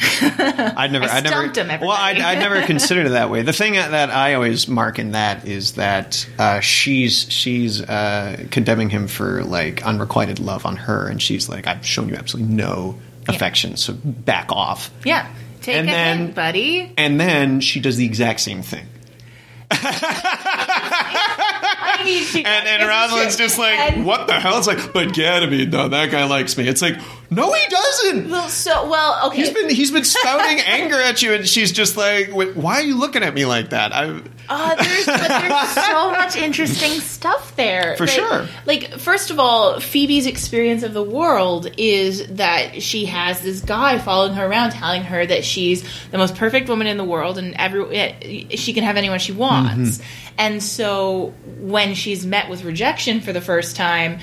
[0.00, 2.20] I'd never, I I'd never, him, well, I'd.
[2.20, 3.42] I'd never considered it that way.
[3.42, 8.90] The thing that I always mark in that is that uh, she's she's uh, condemning
[8.90, 12.96] him for like unrequited love on her, and she's like, "I've shown you absolutely no
[13.26, 15.28] affection, so back off." Yeah.
[15.62, 16.92] Take And a then- hint, buddy.
[16.96, 18.86] And then she does the exact same thing.
[19.70, 19.74] I
[22.36, 24.58] And, and Rosalind's just like, And- what the hell?
[24.58, 26.68] It's like, but Ganymede, no, that guy likes me.
[26.68, 26.96] It's like,
[27.30, 28.30] No, he doesn't.
[28.30, 29.36] Well, so well, okay.
[29.36, 32.82] He's been he's been spouting anger at you, and she's just like, "Wait, "Why are
[32.82, 34.20] you looking at me like that?" I
[34.50, 37.96] Uh, there's, but there's so much interesting stuff there.
[37.98, 38.48] For Like- sure.
[38.64, 43.98] Like, first of all, Phoebe's experience of the world is that she has this guy
[43.98, 47.54] following her around, telling her that she's the most perfect woman in the world, and
[47.56, 50.00] every eh, she can have anyone she wants.
[50.38, 54.20] And so, when she's met with rejection for the first time.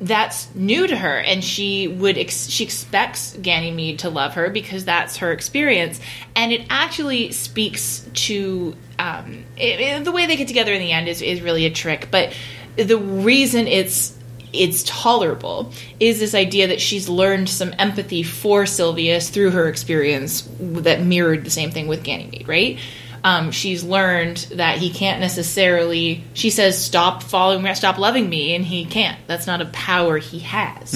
[0.00, 4.86] That's new to her, and she would ex- she expects Ganymede to love her because
[4.86, 6.00] that's her experience,
[6.34, 10.92] and it actually speaks to um, it, it- the way they get together in the
[10.92, 12.08] end is, is really a trick.
[12.10, 12.32] But
[12.76, 14.16] the reason it's
[14.54, 15.70] it's tolerable
[16.00, 21.44] is this idea that she's learned some empathy for Sylvius through her experience that mirrored
[21.44, 22.78] the same thing with Ganymede, right?
[23.22, 26.24] Um, she's learned that he can't necessarily.
[26.34, 29.18] She says, "Stop following me, stop loving me," and he can't.
[29.26, 30.94] That's not a power he has.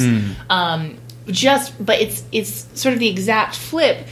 [0.50, 0.96] Um,
[1.26, 4.06] just, but it's it's sort of the exact flip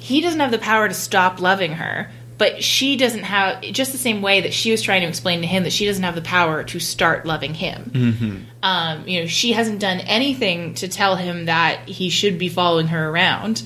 [0.00, 3.98] he doesn't have the power to stop loving her but she doesn't have just the
[3.98, 6.22] same way that she was trying to explain to him that she doesn't have the
[6.22, 11.44] power to start loving him um, you know she hasn't done anything to tell him
[11.46, 13.62] that he should be following her around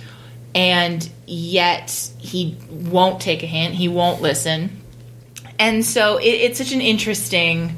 [0.55, 4.81] and yet he won't take a hint he won't listen
[5.59, 7.77] and so it, it's such an interesting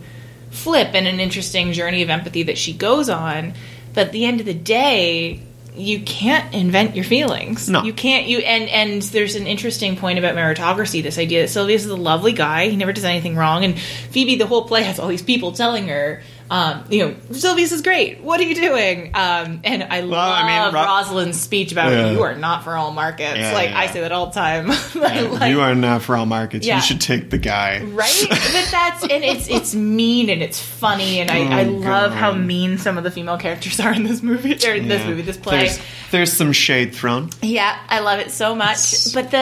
[0.50, 3.54] flip and an interesting journey of empathy that she goes on.
[3.94, 5.42] But at the end of the day,
[5.74, 7.68] you can't invent your feelings.
[7.68, 7.82] No.
[7.82, 11.84] You can't you and and there's an interesting point about meritocracy, this idea that Sylvius
[11.84, 14.98] is a lovely guy, he never does anything wrong, and Phoebe the whole play has
[14.98, 18.20] all these people telling her um, you know, Sylvius is great.
[18.20, 19.10] What are you doing?
[19.14, 22.12] Um, and I Well, love I mean, Ro- Rosalind's speech about Yeah.
[22.12, 23.38] you are not for all markets.
[23.38, 24.68] Yeah, like I say that all the time.
[24.94, 26.66] Like- you are not for all markets.
[26.66, 26.76] Yeah.
[26.76, 27.80] You should take the guy.
[27.82, 32.12] right but that's and it's it's mean and it's funny and i, I Oh, love
[32.12, 35.22] how mean some of the female characters are in this movie or in this movie
[35.22, 35.80] this play There's,
[36.10, 37.30] there's some shade thrown.
[37.42, 39.38] yeah i love it so much but the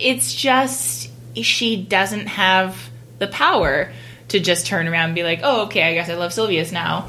[0.00, 2.76] it's just she doesn't have
[3.18, 3.92] the power
[4.32, 7.08] to just turn around and be like oh okay i guess i love sylvius now.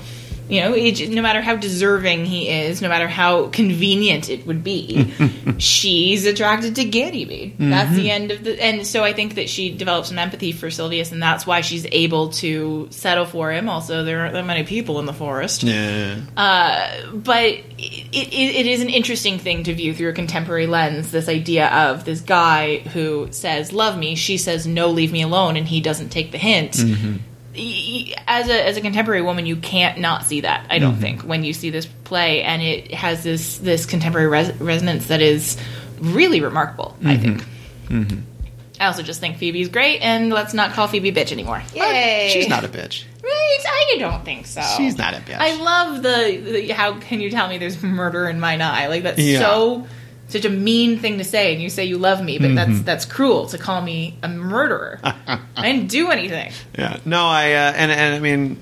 [0.49, 4.61] You know it, no matter how deserving he is no matter how convenient it would
[4.61, 5.13] be
[5.57, 8.09] she's attracted to ganymede that's the mm-hmm.
[8.09, 11.23] end of the and so i think that she develops some empathy for sylvius and
[11.23, 13.69] that's why she's able to settle for him.
[13.69, 15.63] Also there aren't that many people in the forest.
[15.63, 16.19] Yeah.
[16.35, 17.59] Uh, but
[18.13, 21.11] it, it, it is an interesting thing to view through a contemporary lens.
[21.11, 25.57] This idea of this guy who says "love me," she says "no, leave me alone,"
[25.57, 26.73] and he doesn't take the hint.
[26.73, 27.17] Mm-hmm.
[27.55, 30.65] Y- y- As a as a contemporary woman, you can't not see that.
[30.69, 31.01] I don't mm-hmm.
[31.01, 35.21] think when you see this play, and it has this this contemporary res- resonance that
[35.21, 35.57] is
[35.99, 36.95] really remarkable.
[37.01, 37.21] I mm-hmm.
[37.21, 37.43] think.
[38.79, 41.63] I also just think Phoebe's great, and let's not call Phoebe bitch anymore.
[41.73, 42.29] Yay!
[42.33, 43.05] She's not a bitch.
[43.25, 44.61] I don't think so.
[44.77, 45.37] She's not a bitch.
[45.37, 48.87] I love the, the how can you tell me there's murder in mine eye?
[48.87, 49.39] Like that's Yeah.
[49.39, 49.87] so
[50.29, 52.55] such a mean thing to say, and you say you love me, but Mm-hmm.
[52.55, 54.99] that's that's cruel to call me a murderer.
[55.03, 55.39] I
[55.71, 56.51] didn't do anything.
[56.77, 56.99] Yeah.
[57.05, 58.59] No, I uh, and and I mean,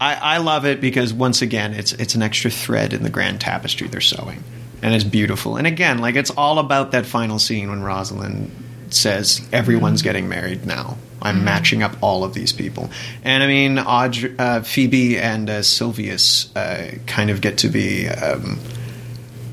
[0.00, 3.40] I I love it because once again, it's it's an extra thread in the grand
[3.40, 4.44] tapestry they're sewing,
[4.82, 5.56] and it's beautiful.
[5.56, 8.50] And again, like it's all about that final scene when Rosalind
[8.90, 12.90] says, "Everyone's getting married now." I'm matching up all of these people,
[13.24, 18.08] and I mean, Audrey, uh, Phoebe and uh, Sylvius uh, kind of get to be.
[18.08, 18.58] Um,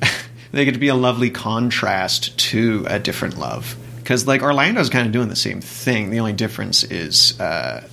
[0.51, 3.75] they get to be a lovely contrast to a different love.
[3.97, 6.09] Because like orlando's kind of doing the same thing.
[6.09, 7.87] The only difference is uh,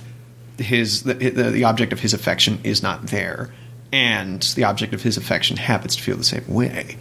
[0.57, 3.53] his the, the, the object of his affection is not there.
[3.93, 6.97] And the object of his affection happens to feel the same way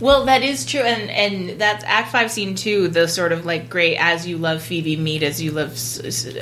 [0.00, 2.88] Well, that is true, and and that's Act Five, Scene Two.
[2.88, 5.76] The sort of like great as you love Phoebe meet as you love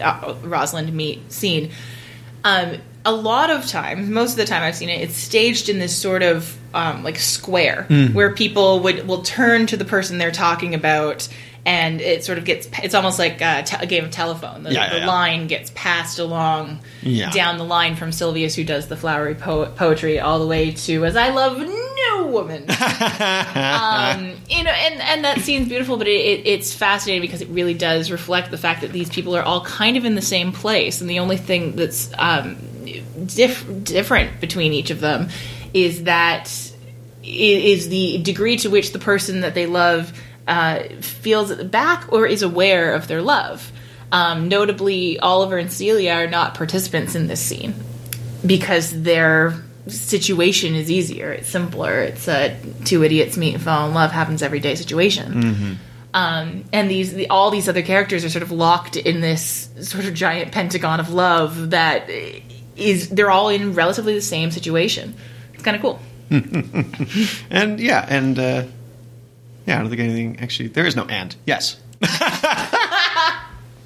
[0.01, 1.71] uh, Rosalind meet scene.
[2.45, 5.79] Um, a lot of times, most of the time I've seen it, it's staged in
[5.79, 10.31] this sort of um, like square where people would will turn to the person they're
[10.33, 11.29] talking about.
[11.65, 14.63] And it sort of gets, it's almost like a, te- a game of telephone.
[14.63, 15.07] The, Yeah, the yeah.
[15.09, 16.79] line gets passed along
[17.33, 21.05] down the line from Sylvius, who does the flowery po- poetry, all the way to
[21.05, 21.59] As I Love
[22.37, 27.41] Woman um, you know, and and that scene's beautiful, but it, it, it's fascinating because
[27.43, 30.23] it really does reflect the fact that these people are all kind of in the
[30.23, 32.57] same place, and the only thing that's um,
[33.27, 35.29] diff- different between each of them
[35.75, 36.49] is that
[37.25, 40.13] i- the degree to which the person that they love
[40.47, 43.73] uh, feels it back or is aware of their love.
[44.13, 47.75] Um, notably, Oliver and Celia are not participants in this scene
[48.45, 49.55] because their
[49.89, 51.33] situation is easier.
[51.33, 52.01] It's simpler.
[52.01, 55.79] It's a two idiots meet and fall in love happens every day situation.
[56.15, 60.07] Um, and these the, all these other characters are sort of locked in this sort
[60.07, 62.09] of giant pentagon of love that
[62.77, 65.15] is they're all in relatively the same situation.
[65.55, 66.01] It's kind of cool.
[67.51, 68.65] And yeah, and uh,
[69.67, 70.69] yeah, I don't think anything actually.
[70.69, 71.37] There is no and.
[71.47, 71.79] Yes.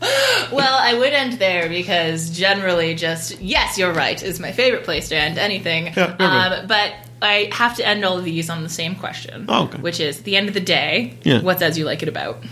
[0.53, 5.09] Well, I would end there because generally, just yes, you're right is my favorite place
[5.11, 5.93] to end anything.
[5.97, 6.93] Yeah, um, but
[7.23, 9.79] I have to end all of these on the same question, Oh, okay.
[9.79, 11.43] which is the end of the day, Yeah.
[11.43, 12.43] what's as you like it about?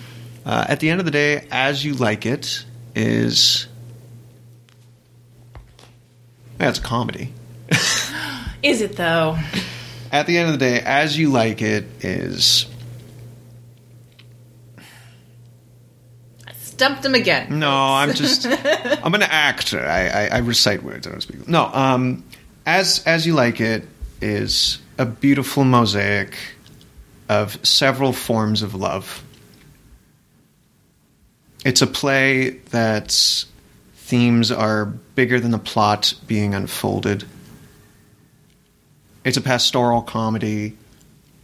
[0.46, 3.66] Uh, at the end of the day, as you like it is.
[6.60, 7.32] A comedy.
[8.62, 9.38] Is it though?
[10.12, 12.66] At the end of the day, as you like it is.
[16.78, 17.58] Stumped him again.
[17.58, 18.46] No, I'm just.
[19.02, 19.84] I'm an actor.
[19.84, 21.08] I, I, I recite words.
[21.08, 21.48] I don't speak.
[21.48, 22.22] No, um,
[22.66, 23.82] as as you like it
[24.20, 26.38] is a beautiful mosaic
[27.28, 29.24] of several forms of love.
[31.64, 33.46] It's a play that's
[33.96, 37.24] themes are bigger than the plot being unfolded.
[39.24, 40.78] It's a pastoral comedy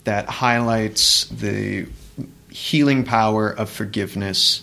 [0.05, 1.89] that highlights the
[2.51, 4.62] healing power of forgiveness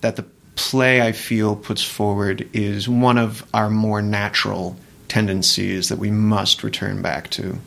[0.00, 0.24] that the
[0.54, 4.76] play I feel puts forward is one of our more natural
[5.06, 7.58] tendencies that we must return back to.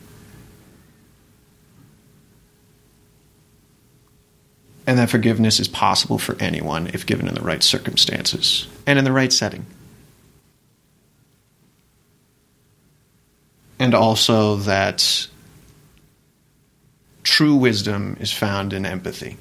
[4.86, 9.06] And that forgiveness is possible for anyone if given in the right circumstances and in
[9.06, 9.66] the right setting.
[13.80, 15.28] And also that
[17.24, 19.38] true wisdom is found in empathy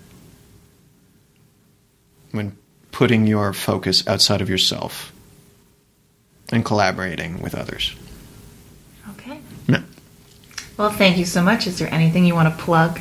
[2.30, 2.56] when
[2.92, 5.12] putting your focus outside of yourself
[6.52, 7.94] and collaborating with others.
[9.10, 9.40] Okay.
[9.68, 9.82] Yeah.
[10.76, 11.66] Well, thank you so much.
[11.66, 13.00] Is there anything you want to plug?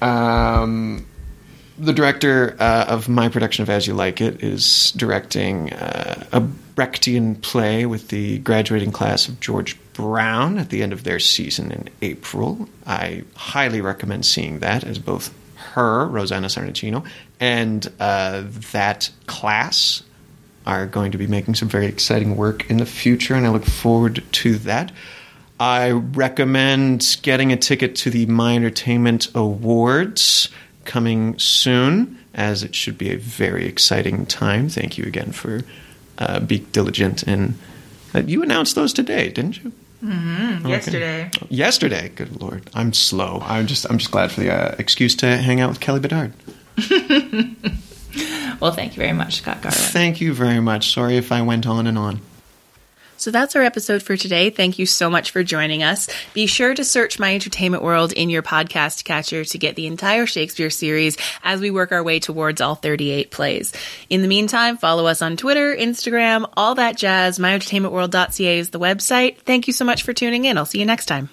[0.00, 1.06] Um,
[1.78, 6.40] the director uh, of my production of As You Like It is directing uh, a
[6.40, 11.72] Brechtian play with the graduating class of George Brown at the end of their season
[11.72, 12.68] in April.
[12.86, 17.04] I highly recommend seeing that as both her, Rosanna Sarnacino,
[17.40, 20.02] and uh, that class
[20.66, 23.64] are going to be making some very exciting work in the future, and I look
[23.64, 24.92] forward to that.
[25.60, 30.50] I recommend getting a ticket to the My Entertainment Awards
[30.84, 34.68] coming soon, as it should be a very exciting time.
[34.68, 35.64] Thank you again for
[36.18, 37.24] uh, being diligent.
[37.24, 37.58] And
[38.14, 39.72] uh, you announced those today, didn't you?
[40.64, 41.30] Yesterday.
[41.48, 42.12] Yesterday.
[42.14, 43.40] Good lord, I'm slow.
[43.42, 46.32] I'm just I'm just glad for the uh, excuse to hang out with Kelly Bedard.
[48.60, 49.80] Well, thank you very much, Scott Garland.
[49.80, 50.92] Thank you very much.
[50.92, 52.20] Sorry if I went on and on.
[53.16, 54.50] So that's our episode for today.
[54.50, 56.08] Thank you so much for joining us.
[56.34, 60.24] Be sure to search My Entertainment World in your podcast catcher to get the entire
[60.24, 63.72] Shakespeare series as we work our way towards all 38 plays.
[64.08, 67.40] In the meantime, follow us on Twitter, Instagram, all that jazz.
[67.40, 69.38] MyEntertainmentWorld.ca is the website.
[69.38, 70.56] Thank you so much for tuning in.
[70.56, 71.28] I'll see you next time.